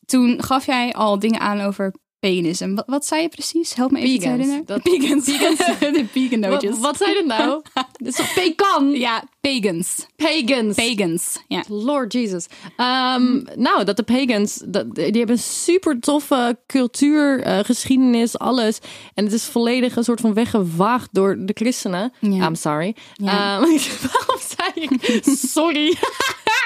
Toen 0.05 0.43
gaf 0.43 0.65
jij 0.65 0.93
al 0.93 1.19
dingen 1.19 1.39
aan 1.39 1.61
over 1.61 1.93
paganisme. 2.29 2.75
Wat, 2.75 2.83
wat 2.87 3.05
zei 3.05 3.21
je 3.21 3.29
precies? 3.29 3.73
Help 3.73 3.91
me 3.91 3.99
even 3.99 4.19
te 4.19 4.27
herinneren. 4.27 4.65
Dat- 4.65 4.81
pagans. 4.81 5.25
de 5.25 6.05
pagan 6.13 6.49
Wat, 6.49 6.77
wat 6.79 6.97
zijn 6.97 7.15
het 7.15 7.25
nou? 7.25 7.61
Dit 7.97 8.07
is 8.07 8.15
toch 8.15 8.33
pekan? 8.33 8.91
Ja, 8.91 9.23
pagans. 9.41 10.05
Pagans. 10.15 10.75
Pagans. 10.75 11.43
Ja. 11.47 11.63
Lord 11.67 12.13
Jesus. 12.13 12.47
Ehm, 12.77 13.41
nou, 13.55 13.83
dat 13.83 13.97
de 13.97 14.03
pagans, 14.03 14.61
dat, 14.65 14.95
die 14.95 15.03
hebben 15.03 15.35
een 15.35 15.41
super 15.41 15.99
toffe 15.99 16.57
cultuur, 16.67 17.41
eh, 17.41 17.59
geschiedenis, 17.59 18.37
alles. 18.37 18.79
En 19.13 19.23
het 19.23 19.33
is 19.33 19.43
volledig 19.43 19.95
een 19.95 20.03
soort 20.03 20.21
van 20.21 20.33
weggevaagd 20.33 21.09
door 21.11 21.35
de 21.39 21.53
christenen. 21.53 22.13
Ja. 22.19 22.47
I'm 22.47 22.55
sorry. 22.55 22.95
Ja. 23.13 23.57
Ehm, 23.57 23.61
waarom 24.11 24.39
zei 24.57 24.71
ik 24.73 25.23
sorry? 25.37 25.97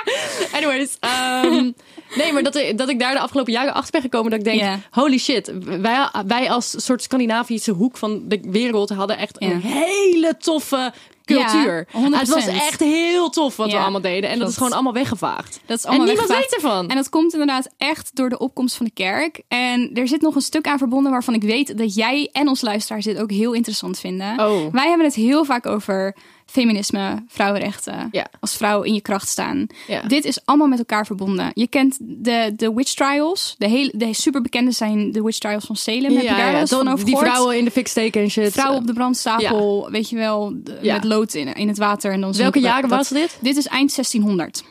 Anyways. 0.56 0.98
ehm, 1.00 1.72
nee, 2.16 2.34
maar 2.34 2.44
dat, 2.44 2.56
ik- 2.56 2.78
dat 2.78 2.90
ik 2.90 3.00
daar 3.00 3.14
de 3.14 3.20
afgelopen 3.20 3.54
jaren 3.54 3.74
achter 3.74 3.92
ben 3.92 4.02
gekomen 4.02 4.32
dat 4.32 4.40
ik 4.40 4.46
denk, 4.46 4.80
holy 4.92 5.18
shit. 5.18 5.52
Wij, 5.82 6.10
wij 6.26 6.50
als 6.50 6.86
soort 6.86 7.04
Scandinavische 7.04 7.72
hoek 7.72 7.98
van 7.98 8.22
de 8.28 8.40
wereld 8.42 8.90
hadden 8.90 9.18
echt 9.18 9.42
een 9.42 9.62
hele 9.62 10.38
toffe 10.38 10.94
cultuur. 11.26 11.88
Ja, 11.94 12.10
100%. 12.10 12.12
het 12.14 12.28
was 12.30 12.48
echt 12.48 12.80
heel 12.80 13.30
tof 13.30 13.56
wat 13.56 13.72
we 13.72 13.78
allemaal 13.78 14.02
deden. 14.02 14.30
En 14.30 14.40
dat 14.40 14.50
is 14.50 14.58
gewoon 14.58 14.72
allemaal 14.74 14.94
weggevaagd. 14.94 15.60
Dat 15.66 15.78
is 15.78 15.84
En 15.84 15.90
allemaal 15.90 16.08
niemand 16.08 16.28
weggevaagd. 16.28 16.52
weet 16.56 16.64
ervan. 16.64 16.90
En 16.90 16.96
dat 16.96 17.10
komt 17.10 17.32
inderdaad 17.34 17.70
echt 17.78 18.16
door 18.16 18.30
de 18.30 18.38
opkomst 18.40 18.76
van 18.76 18.86
de 18.86 18.92
kerk. 18.92 19.42
En 19.48 19.92
er 19.94 20.08
zit 20.08 20.22
nog 20.22 20.36
een 20.36 20.42
stuk 20.42 20.68
aan 20.68 20.78
verbonden 20.78 21.12
waarvan 21.12 21.34
ik 21.34 21.42
weet 21.42 21.78
dat 21.78 21.96
jij 21.96 22.30
en 22.32 22.48
ons 22.48 22.62
luisteraars 22.62 23.06
dit 23.06 23.20
ook 23.22 23.32
heel 23.32 23.54
interessant 23.54 24.00
vinden. 24.00 24.40
Oh. 24.40 24.74
Wij 24.74 24.88
hebben 24.88 25.06
het 25.06 25.16
heel 25.16 25.46
vaak 25.46 25.66
over 25.66 26.16
feminisme, 26.50 27.24
vrouwenrechten, 27.28 28.08
Ja. 28.12 28.28
als 28.40 28.56
vrouw 28.58 28.82
in 28.82 28.94
je 28.94 29.02
kracht 29.02 29.28
staan. 29.28 29.68
Ja. 29.88 30.02
Dit 30.02 30.26
is 30.26 30.46
allemaal 30.46 30.68
met 30.68 30.80
elkaar 30.80 31.06
verbonden. 31.06 31.52
Je 31.54 31.68
kent 31.68 31.98
de, 32.02 32.54
de 32.56 32.74
witch 32.74 32.94
trials. 32.94 33.56
De, 33.58 33.68
hele, 33.68 33.92
de 33.96 34.14
super 34.14 34.42
bekende 34.42 34.72
zijn 34.72 35.12
de 35.12 35.22
witch 35.24 35.38
trials 35.38 35.66
van 35.66 35.76
Salem. 35.76 36.12
Heb 36.16 36.22
je 36.22 36.28
daar 36.28 36.52
wel 36.52 36.60
eens 36.62 36.70
van 36.70 36.88
over 36.88 37.06
die 37.06 37.14
gehoord? 37.16 37.32
vrouwen 37.34 37.58
in 37.58 37.64
de 37.66 37.72
fik 37.72 37.88
steken 37.88 38.22
en 38.22 38.30
shit. 38.30 38.52
Vrouwen 38.52 38.78
op 38.80 38.88
de 38.88 38.94
brandstapel, 38.94 39.90
weet 39.92 40.10
je 40.10 40.16
wel, 40.16 40.54
de- 40.64 40.80
met 40.82 41.04
lood 41.04 41.34
in, 41.34 41.54
in 41.54 41.68
het 41.68 41.78
water. 41.78 42.12
En 42.12 42.22
dan 42.22 42.34
Welke 42.34 42.60
jaren 42.60 42.90
was 42.90 43.10
dit? 43.10 43.38
Dit 43.42 43.58
is 43.58 43.68
eind 43.68 43.96
1600. 43.96 44.64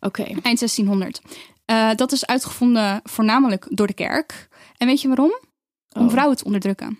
Oké. 0.00 0.22
Eind 0.22 0.42
1600. 0.42 1.20
Eh, 1.64 1.90
dat 1.94 2.12
is 2.12 2.26
uitgevonden 2.26 3.00
voornamelijk 3.04 3.66
door 3.70 3.86
de 3.86 3.94
kerk. 3.94 4.48
En 4.76 4.86
weet 4.86 5.00
je 5.00 5.08
waarom? 5.08 5.38
Om 5.96 6.04
Oh. 6.04 6.10
vrouwen 6.10 6.36
te 6.36 6.44
onderdrukken. 6.44 6.98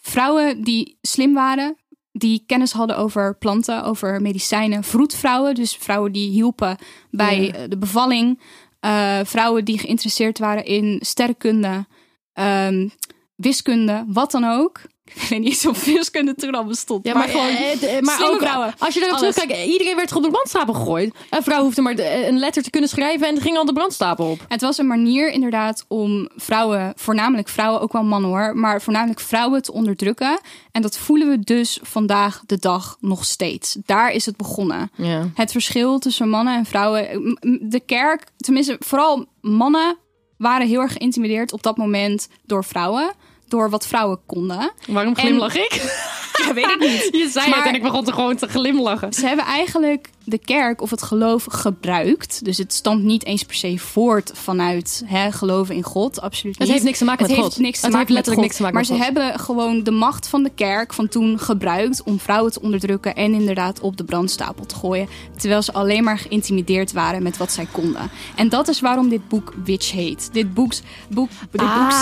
Vrouwen 0.00 0.62
die 0.64 0.98
slim 1.02 1.34
waren, 1.34 1.76
die 2.12 2.42
kennis 2.46 2.72
hadden 2.72 2.96
over 2.96 3.36
planten, 3.36 3.84
over 3.84 4.20
medicijnen. 4.22 4.84
Vroedvrouwen, 4.84 5.54
dus 5.54 5.76
vrouwen 5.76 6.12
die 6.12 6.30
hielpen 6.30 6.76
bij 7.10 7.40
Ja. 7.44 7.52
eh, 7.52 7.68
de 7.68 7.78
bevalling. 7.78 8.40
Eh, 8.80 9.18
vrouwen 9.24 9.64
die 9.64 9.78
geïnteresseerd 9.78 10.38
waren 10.38 10.64
in 10.64 10.98
sterrenkunde, 11.00 11.86
ehm, 12.32 12.88
wiskunde, 13.34 14.04
wat 14.08 14.30
dan 14.30 14.44
ook. 14.44 14.80
Ik 15.14 15.22
weet 15.28 15.40
niet 15.40 15.48
eens 15.48 15.66
of 15.66 15.84
wiskunde 15.84 16.34
toen 16.34 16.54
al 16.54 16.64
bestond. 16.64 17.06
Ja, 17.06 17.14
maar, 17.14 17.22
maar, 17.22 17.30
gewoon 17.30 17.56
eh, 17.56 17.96
eh, 17.96 18.02
maar 18.02 18.30
ook, 18.30 18.40
vrouwen. 18.40 18.74
Als 18.78 18.94
je 18.94 19.06
Alles. 19.06 19.34
terugkijkt, 19.34 19.66
iedereen 19.66 19.96
werd 19.96 20.16
op 20.16 20.22
de 20.22 20.30
brandstapel 20.30 20.74
gegooid. 20.74 21.14
Een 21.30 21.42
vrouw 21.42 21.62
hoefde 21.62 21.82
maar 21.82 21.98
een 21.98 22.38
letter 22.38 22.62
te 22.62 22.70
kunnen 22.70 22.90
schrijven 22.90 23.26
en 23.26 23.34
er 23.34 23.42
ging 23.42 23.56
al 23.56 23.64
de 23.64 23.72
brandstapel 23.72 24.30
op. 24.30 24.44
Het 24.48 24.60
was 24.60 24.78
een 24.78 24.86
manier 24.86 25.30
inderdaad 25.30 25.84
om 25.88 26.28
vrouwen, 26.36 26.92
voornamelijk 26.96 27.48
vrouwen, 27.48 27.80
ook 27.80 27.92
wel 27.92 28.04
mannen 28.04 28.30
hoor, 28.30 28.56
maar 28.56 28.82
voornamelijk 28.82 29.20
vrouwen 29.20 29.62
te 29.62 29.72
onderdrukken. 29.72 30.40
En 30.72 30.82
dat 30.82 30.98
voelen 30.98 31.28
we 31.28 31.38
dus 31.38 31.78
vandaag 31.82 32.42
de 32.46 32.58
dag 32.58 32.96
nog 33.00 33.24
steeds. 33.24 33.76
Daar 33.84 34.12
is 34.12 34.26
het 34.26 34.36
begonnen. 34.36 34.90
Ja. 34.96 35.28
Het 35.34 35.52
verschil 35.52 35.98
tussen 35.98 36.28
mannen 36.28 36.56
en 36.56 36.64
vrouwen. 36.64 37.36
De 37.60 37.80
kerk, 37.86 38.26
tenminste 38.36 38.76
vooral 38.78 39.26
mannen, 39.40 39.96
waren 40.36 40.66
heel 40.66 40.80
erg 40.80 40.92
geïntimideerd 40.92 41.52
op 41.52 41.62
dat 41.62 41.76
moment 41.76 42.28
door 42.44 42.64
vrouwen. 42.64 43.12
Door 43.52 43.70
wat 43.70 43.86
vrouwen 43.86 44.20
konden. 44.26 44.72
Waarom 44.86 45.16
glimlach 45.16 45.54
ik? 45.54 45.72
Ja, 46.46 46.54
weet 46.54 46.64
ik 46.70 46.78
niet. 46.80 47.08
Je 47.22 47.28
zei 47.32 47.48
Maar- 47.48 47.58
het 47.58 47.66
en 47.68 47.74
ik 47.74 47.82
begon 47.82 48.04
te 48.04 48.12
gewoon 48.12 48.36
te 48.36 48.46
glimlachen. 48.48 49.12
Ze 49.12 49.26
hebben 49.26 49.44
eigenlijk 49.44 50.08
de 50.24 50.38
kerk 50.38 50.80
of 50.82 50.90
het 50.90 51.02
geloof 51.02 51.46
gebruikt. 51.50 52.44
Dus 52.44 52.58
het 52.58 52.72
stamt 52.72 53.02
niet 53.02 53.24
eens 53.24 53.42
per 53.42 53.54
se 53.54 53.78
voort 53.78 54.30
vanuit 54.34 55.02
hè, 55.06 55.32
geloven 55.32 55.74
in 55.74 55.82
God. 55.82 56.20
Absoluut 56.20 56.52
niet. 56.58 56.62
Het 56.62 56.72
heeft 56.72 56.84
niks 56.84 56.98
te 56.98 57.04
maken 57.04 57.20
Het 57.24 57.30
met 57.30 57.40
heeft 57.42 57.54
God. 57.54 57.62
niks 57.64 57.80
te 57.80 57.86
Het 57.86 57.94
maken 57.94 58.14
heeft 58.14 58.26
met 58.26 58.26
letterlijk 58.26 58.34
God. 58.34 58.44
niks 58.44 58.56
te 58.56 58.62
maken 58.62 58.98
maar 58.98 59.08
met 59.08 59.14
ze 59.14 59.20
hebben 59.30 59.44
gewoon 59.46 59.82
de 59.82 59.90
macht 59.90 60.28
van 60.28 60.42
de 60.42 60.50
kerk 60.54 60.92
van 60.92 61.08
toen 61.08 61.38
gebruikt 61.38 62.02
om 62.02 62.18
vrouwen 62.20 62.52
te 62.52 62.60
onderdrukken 62.62 63.14
en 63.14 63.32
inderdaad 63.34 63.80
op 63.80 63.96
de 63.96 64.04
brandstapel 64.04 64.66
te 64.66 64.74
gooien. 64.74 65.08
Terwijl 65.36 65.62
ze 65.62 65.72
alleen 65.72 66.04
maar 66.04 66.18
geïntimideerd 66.18 66.92
waren 66.92 67.22
met 67.22 67.36
wat 67.36 67.52
zij 67.52 67.66
konden. 67.72 68.10
En 68.34 68.48
dat 68.48 68.68
is 68.68 68.80
waarom 68.80 69.08
dit 69.08 69.28
boek 69.28 69.52
Witch 69.64 69.92
heet. 69.92 70.28
Dit, 70.32 70.54
boeks, 70.54 70.82
boek, 71.08 71.28
dit, 71.50 71.60
Ah. 71.60 71.78
boeks, 71.82 71.96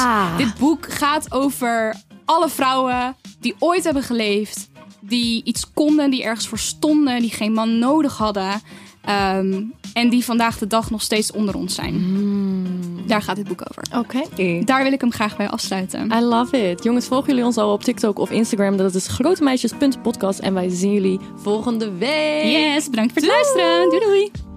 dit 0.45 0.59
boek 0.59 0.93
gaat 0.93 1.33
over 1.33 1.95
alle 2.31 2.49
vrouwen 2.49 3.17
die 3.41 3.55
ooit 3.59 3.85
hebben 3.85 4.03
geleefd. 4.03 4.69
Die 5.01 5.45
iets 5.45 5.73
konden, 5.75 6.11
die 6.11 6.23
ergens 6.23 6.49
voor 6.49 6.59
stonden, 6.59 7.21
die 7.21 7.31
geen 7.31 7.53
man 7.53 7.79
nodig 7.79 8.17
hadden. 8.17 8.61
ehm, 9.05 9.63
en 9.93 10.09
die 10.09 10.25
vandaag 10.25 10.59
de 10.59 10.67
dag 10.67 10.91
nog 10.91 11.03
steeds 11.03 11.33
onder 11.33 11.55
ons 11.55 11.75
zijn. 11.75 11.95
Hmm. 11.95 13.07
Daar 13.07 13.23
gaat 13.23 13.37
dit 13.37 13.49
boek 13.49 13.63
over. 13.71 13.83
Oké. 13.99 14.65
Daar 14.65 14.83
wil 14.83 14.93
ik 14.93 15.01
hem 15.01 15.13
graag 15.13 15.37
bij 15.37 15.49
afsluiten. 15.49 16.11
I 16.13 16.21
love 16.21 16.71
it. 16.71 16.85
Jongens, 16.85 17.07
volgen 17.07 17.29
jullie 17.29 17.45
ons 17.45 17.57
al 17.57 17.73
op 17.73 17.83
TikTok 17.83 18.19
of 18.19 18.31
Instagram? 18.31 18.77
Dat 18.77 18.95
is 18.95 19.07
grotemeisjes.podcast. 19.07 20.39
En 20.39 20.55
wij 20.55 20.69
zien 20.69 20.93
jullie 20.93 21.21
volgende 21.37 21.93
week. 21.93 22.45
Yes, 22.45 22.91
bedankt 22.91 23.13
voor 23.13 23.23
het 23.23 23.31
luisteren. 23.31 23.89
Doei 23.89 24.05
doei. 24.05 24.50